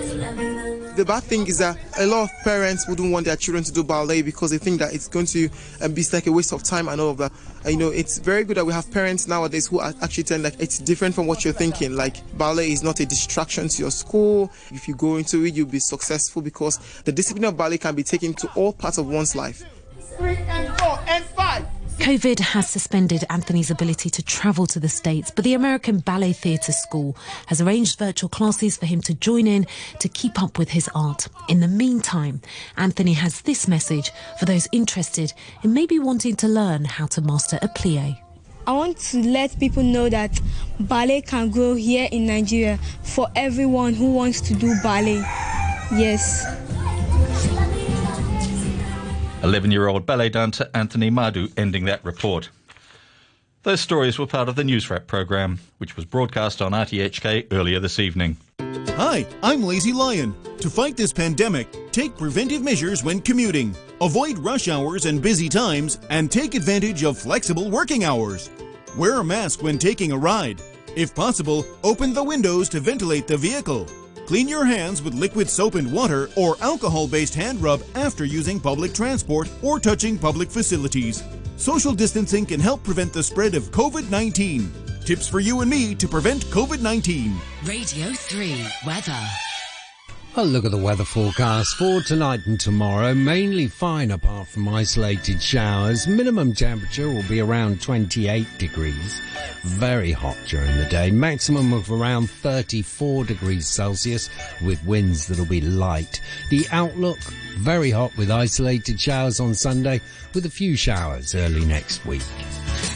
The 0.97 1.05
bad 1.05 1.23
thing 1.23 1.47
is 1.47 1.59
that 1.59 1.77
a 1.97 2.05
lot 2.05 2.23
of 2.23 2.29
parents 2.43 2.85
wouldn't 2.85 3.13
want 3.13 3.27
their 3.27 3.37
children 3.37 3.63
to 3.63 3.71
do 3.71 3.81
ballet 3.81 4.21
because 4.21 4.51
they 4.51 4.57
think 4.57 4.79
that 4.79 4.93
it's 4.93 5.07
going 5.07 5.25
to 5.27 5.47
um, 5.79 5.93
be 5.93 6.03
like 6.11 6.27
a 6.27 6.31
waste 6.33 6.51
of 6.51 6.63
time 6.63 6.89
and 6.89 6.99
all 6.99 7.11
of 7.11 7.17
that. 7.19 7.31
And, 7.63 7.71
you 7.71 7.79
know, 7.79 7.91
it's 7.91 8.17
very 8.17 8.43
good 8.43 8.57
that 8.57 8.65
we 8.65 8.73
have 8.73 8.91
parents 8.91 9.25
nowadays 9.25 9.67
who 9.67 9.79
are 9.79 9.93
actually 10.01 10.23
telling 10.25 10.43
like 10.43 10.59
it's 10.59 10.79
different 10.79 11.15
from 11.15 11.27
what 11.27 11.45
you're 11.45 11.53
thinking. 11.53 11.95
Like 11.95 12.17
ballet 12.37 12.73
is 12.73 12.83
not 12.83 12.99
a 12.99 13.05
distraction 13.05 13.69
to 13.69 13.81
your 13.81 13.91
school. 13.91 14.51
If 14.71 14.89
you 14.89 14.95
go 14.95 15.15
into 15.15 15.45
it, 15.45 15.53
you'll 15.53 15.67
be 15.67 15.79
successful 15.79 16.41
because 16.41 16.77
the 17.03 17.13
discipline 17.13 17.45
of 17.45 17.55
ballet 17.55 17.77
can 17.77 17.95
be 17.95 18.03
taken 18.03 18.33
to 18.33 18.51
all 18.55 18.73
parts 18.73 18.97
of 18.97 19.07
one's 19.07 19.33
life. 19.33 19.63
Three 20.17 20.35
and 20.35 20.77
four 20.77 20.99
and 21.07 21.23
five, 21.23 21.65
COVID 21.99 22.39
has 22.39 22.69
suspended 22.69 23.25
Anthony's 23.29 23.69
ability 23.69 24.09
to 24.09 24.23
travel 24.23 24.65
to 24.67 24.79
the 24.79 24.87
States, 24.89 25.31
but 25.31 25.43
the 25.43 25.53
American 25.53 25.99
Ballet 25.99 26.31
Theatre 26.33 26.71
School 26.71 27.15
has 27.47 27.59
arranged 27.61 27.99
virtual 27.99 28.29
classes 28.29 28.77
for 28.77 28.85
him 28.85 29.01
to 29.01 29.13
join 29.13 29.45
in 29.45 29.67
to 29.99 30.07
keep 30.07 30.41
up 30.41 30.57
with 30.57 30.69
his 30.69 30.89
art. 30.95 31.27
In 31.49 31.59
the 31.59 31.67
meantime, 31.67 32.41
Anthony 32.77 33.13
has 33.13 33.41
this 33.41 33.67
message 33.67 34.11
for 34.39 34.45
those 34.45 34.67
interested 34.71 35.33
in 35.61 35.73
maybe 35.73 35.99
wanting 35.99 36.35
to 36.37 36.47
learn 36.47 36.85
how 36.85 37.05
to 37.07 37.21
master 37.21 37.59
a 37.61 37.67
plie. 37.67 38.17
I 38.65 38.71
want 38.71 38.97
to 39.11 39.19
let 39.19 39.59
people 39.59 39.83
know 39.83 40.09
that 40.09 40.39
ballet 40.79 41.21
can 41.21 41.49
grow 41.49 41.75
here 41.75 42.07
in 42.11 42.25
Nigeria 42.25 42.79
for 43.03 43.27
everyone 43.35 43.93
who 43.93 44.13
wants 44.13 44.41
to 44.41 44.53
do 44.53 44.73
ballet. 44.81 45.21
Yes. 45.91 46.45
11 49.43 49.71
year 49.71 49.87
old 49.87 50.05
ballet 50.05 50.29
dancer 50.29 50.69
Anthony 50.73 51.09
Madu 51.09 51.47
ending 51.55 51.85
that 51.85 52.03
report. 52.03 52.49
Those 53.63 53.79
stories 53.79 54.19
were 54.19 54.27
part 54.27 54.49
of 54.49 54.55
the 54.55 54.63
News 54.63 54.89
Wrap 54.89 55.07
program, 55.07 55.59
which 55.77 55.95
was 55.95 56.05
broadcast 56.05 56.61
on 56.61 56.71
RTHK 56.73 57.47
earlier 57.51 57.79
this 57.79 57.99
evening. 57.99 58.37
Hi, 58.95 59.25
I'm 59.41 59.63
Lazy 59.63 59.93
Lion. 59.93 60.35
To 60.59 60.69
fight 60.69 60.97
this 60.97 61.13
pandemic, 61.13 61.67
take 61.91 62.17
preventive 62.17 62.61
measures 62.61 63.03
when 63.03 63.21
commuting. 63.21 63.75
Avoid 64.01 64.39
rush 64.39 64.67
hours 64.67 65.05
and 65.05 65.21
busy 65.21 65.47
times, 65.47 65.99
and 66.09 66.29
take 66.29 66.53
advantage 66.53 67.03
of 67.03 67.17
flexible 67.17 67.69
working 67.69 68.03
hours. 68.03 68.49
Wear 68.97 69.19
a 69.19 69.23
mask 69.23 69.61
when 69.61 69.77
taking 69.77 70.11
a 70.11 70.17
ride. 70.17 70.61
If 70.95 71.15
possible, 71.15 71.65
open 71.83 72.13
the 72.13 72.23
windows 72.23 72.67
to 72.69 72.79
ventilate 72.79 73.27
the 73.27 73.37
vehicle. 73.37 73.87
Clean 74.29 74.47
your 74.47 74.63
hands 74.63 75.01
with 75.01 75.15
liquid 75.15 75.49
soap 75.49 75.73
and 75.73 75.91
water 75.91 76.29
or 76.35 76.55
alcohol 76.61 77.07
based 77.07 77.33
hand 77.33 77.59
rub 77.59 77.81
after 77.95 78.25
using 78.25 78.59
public 78.59 78.93
transport 78.93 79.49
or 79.63 79.79
touching 79.79 80.19
public 80.19 80.51
facilities. 80.51 81.23
Social 81.57 81.95
distancing 81.95 82.45
can 82.45 82.59
help 82.59 82.83
prevent 82.83 83.11
the 83.11 83.23
spread 83.23 83.55
of 83.55 83.71
COVID 83.71 84.11
19. 84.11 84.71
Tips 85.03 85.27
for 85.27 85.39
you 85.39 85.61
and 85.61 85.69
me 85.71 85.95
to 85.95 86.07
prevent 86.07 86.45
COVID 86.51 86.79
19. 86.79 87.35
Radio 87.65 88.13
3 88.13 88.67
Weather. 88.85 89.48
A 90.39 90.45
look 90.45 90.63
at 90.63 90.71
the 90.71 90.77
weather 90.77 91.03
forecast 91.03 91.75
for 91.75 91.99
tonight 91.99 92.45
and 92.45 92.57
tomorrow. 92.57 93.13
Mainly 93.13 93.67
fine 93.67 94.09
apart 94.09 94.47
from 94.47 94.69
isolated 94.69 95.41
showers. 95.41 96.07
Minimum 96.07 96.53
temperature 96.53 97.09
will 97.09 97.27
be 97.27 97.41
around 97.41 97.81
28 97.81 98.47
degrees. 98.57 99.19
Very 99.63 100.13
hot 100.13 100.37
during 100.47 100.77
the 100.77 100.85
day. 100.85 101.11
Maximum 101.11 101.73
of 101.73 101.91
around 101.91 102.29
34 102.29 103.25
degrees 103.25 103.67
Celsius 103.67 104.29
with 104.63 104.81
winds 104.85 105.27
that'll 105.27 105.45
be 105.45 105.59
light. 105.59 106.21
The 106.49 106.65
outlook, 106.71 107.19
very 107.57 107.91
hot 107.91 108.15
with 108.15 108.31
isolated 108.31 108.97
showers 108.97 109.41
on 109.41 109.53
Sunday 109.53 109.99
with 110.33 110.45
a 110.45 110.49
few 110.49 110.75
showers 110.75 111.35
early 111.35 111.65
next 111.65 112.05
week. 112.05 112.23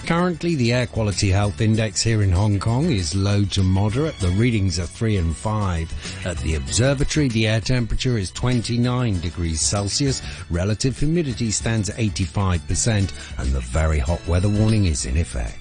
Currently, 0.06 0.56
the 0.56 0.74
air 0.74 0.88
quality 0.88 1.30
health 1.30 1.62
index 1.62 2.02
here 2.02 2.24
in 2.24 2.32
Hong 2.32 2.60
Kong 2.60 2.92
is 2.92 3.16
low 3.16 3.46
to 3.46 3.64
moderate. 3.64 4.18
The 4.20 4.30
readings 4.30 4.78
are 4.78 4.86
3 4.86 5.18
and 5.18 5.36
5. 5.36 6.26
At 6.26 6.38
the 6.40 6.56
observatory, 6.56 7.30
the 7.30 7.48
air 7.48 7.62
temperature 7.62 8.18
is 8.18 8.30
29 8.32 9.20
degrees 9.22 9.62
Celsius. 9.62 10.22
Relative 10.50 11.00
humidity 11.00 11.52
stands 11.52 11.90
at 11.90 11.98
85% 11.98 13.12
and 13.40 13.52
the 13.52 13.62
very 13.62 14.00
hot 14.00 14.26
weather 14.28 14.50
warning 14.50 14.86
is 14.86 15.06
in 15.06 15.18
effect. 15.18 15.58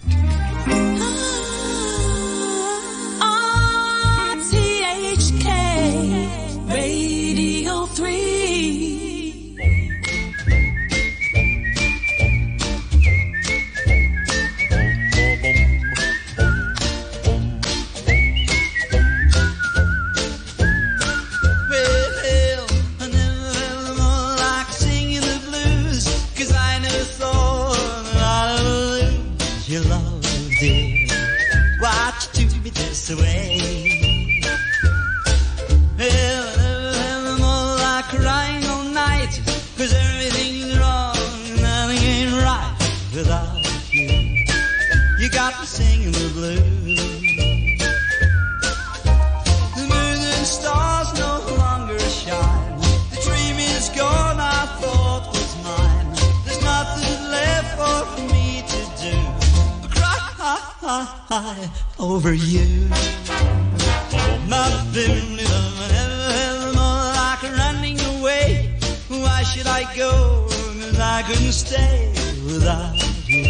Cry 61.00 61.70
over 61.98 62.34
you. 62.34 62.88
Oh, 62.92 64.44
nothing 64.48 65.38
ever 65.40 66.72
more 66.76 67.04
like 67.20 67.42
running 67.60 67.98
away. 68.14 68.78
Why 69.08 69.42
should 69.42 69.66
I 69.66 69.82
go? 69.96 70.12
'Cause 70.48 70.98
I 70.98 71.22
couldn't 71.22 71.52
stay 71.52 72.12
without 72.44 72.94
you. 73.26 73.44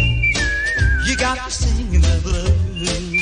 You 1.05 1.15
got 1.17 1.35
me 1.45 1.51
singing 1.51 2.01
the 2.01 2.17
blues. 2.23 3.12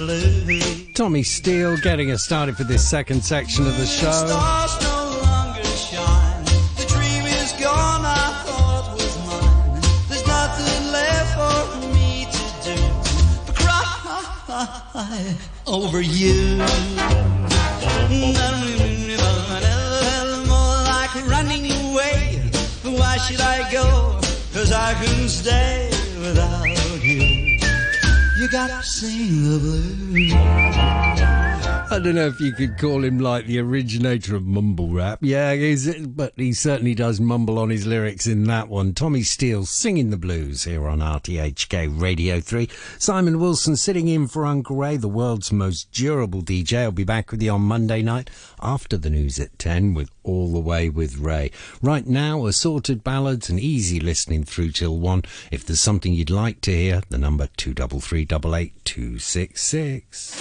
Blues. 0.00 0.88
Tommy 0.94 1.22
Steele 1.22 1.76
getting 1.76 2.10
us 2.10 2.24
started 2.24 2.56
for 2.56 2.64
this 2.64 2.88
second 2.88 3.22
section 3.22 3.66
of 3.66 3.76
the 3.76 3.84
show. 3.84 4.08
Over 15.66 16.00
you. 16.00 16.56
More 20.48 20.76
like 20.94 21.14
running 21.28 21.70
away. 21.70 22.40
Why 22.82 23.18
should 23.18 23.40
I 23.40 23.70
go? 23.70 24.18
Cause 24.52 24.72
I 24.72 24.94
couldn't 24.94 25.28
stay. 25.28 25.89
You 28.50 28.58
gotta 28.58 28.82
sing 28.82 29.44
the 29.44 29.58
blues. 29.60 31.49
I 31.92 31.98
don't 31.98 32.14
know 32.14 32.28
if 32.28 32.38
you 32.38 32.52
could 32.52 32.78
call 32.78 33.02
him 33.02 33.18
like 33.18 33.46
the 33.46 33.58
originator 33.58 34.36
of 34.36 34.46
mumble 34.46 34.90
rap. 34.90 35.18
Yeah, 35.22 35.56
but 36.06 36.32
he 36.36 36.52
certainly 36.52 36.94
does 36.94 37.20
mumble 37.20 37.58
on 37.58 37.68
his 37.68 37.84
lyrics 37.84 38.28
in 38.28 38.44
that 38.44 38.68
one. 38.68 38.94
Tommy 38.94 39.24
Steele 39.24 39.66
singing 39.66 40.10
the 40.10 40.16
blues 40.16 40.62
here 40.62 40.86
on 40.86 41.00
RTHK 41.00 42.00
Radio 42.00 42.38
3. 42.38 42.68
Simon 42.96 43.40
Wilson 43.40 43.74
sitting 43.74 44.06
in 44.06 44.28
for 44.28 44.46
Uncle 44.46 44.76
Ray, 44.76 44.98
the 44.98 45.08
world's 45.08 45.50
most 45.50 45.90
durable 45.90 46.42
DJ. 46.42 46.82
I'll 46.82 46.92
be 46.92 47.02
back 47.02 47.32
with 47.32 47.42
you 47.42 47.50
on 47.50 47.62
Monday 47.62 48.02
night 48.02 48.30
after 48.62 48.96
the 48.96 49.10
news 49.10 49.40
at 49.40 49.58
10 49.58 49.92
with 49.92 50.12
All 50.22 50.52
the 50.52 50.60
Way 50.60 50.90
with 50.90 51.18
Ray. 51.18 51.50
Right 51.82 52.06
now, 52.06 52.46
assorted 52.46 53.02
ballads 53.02 53.50
and 53.50 53.58
easy 53.58 53.98
listening 53.98 54.44
through 54.44 54.70
till 54.70 54.96
1. 54.96 55.24
If 55.50 55.66
there's 55.66 55.80
something 55.80 56.12
you'd 56.12 56.30
like 56.30 56.60
to 56.60 56.70
hear, 56.70 57.02
the 57.08 57.18
number 57.18 57.48
233 57.56 58.26
266. 58.26 60.40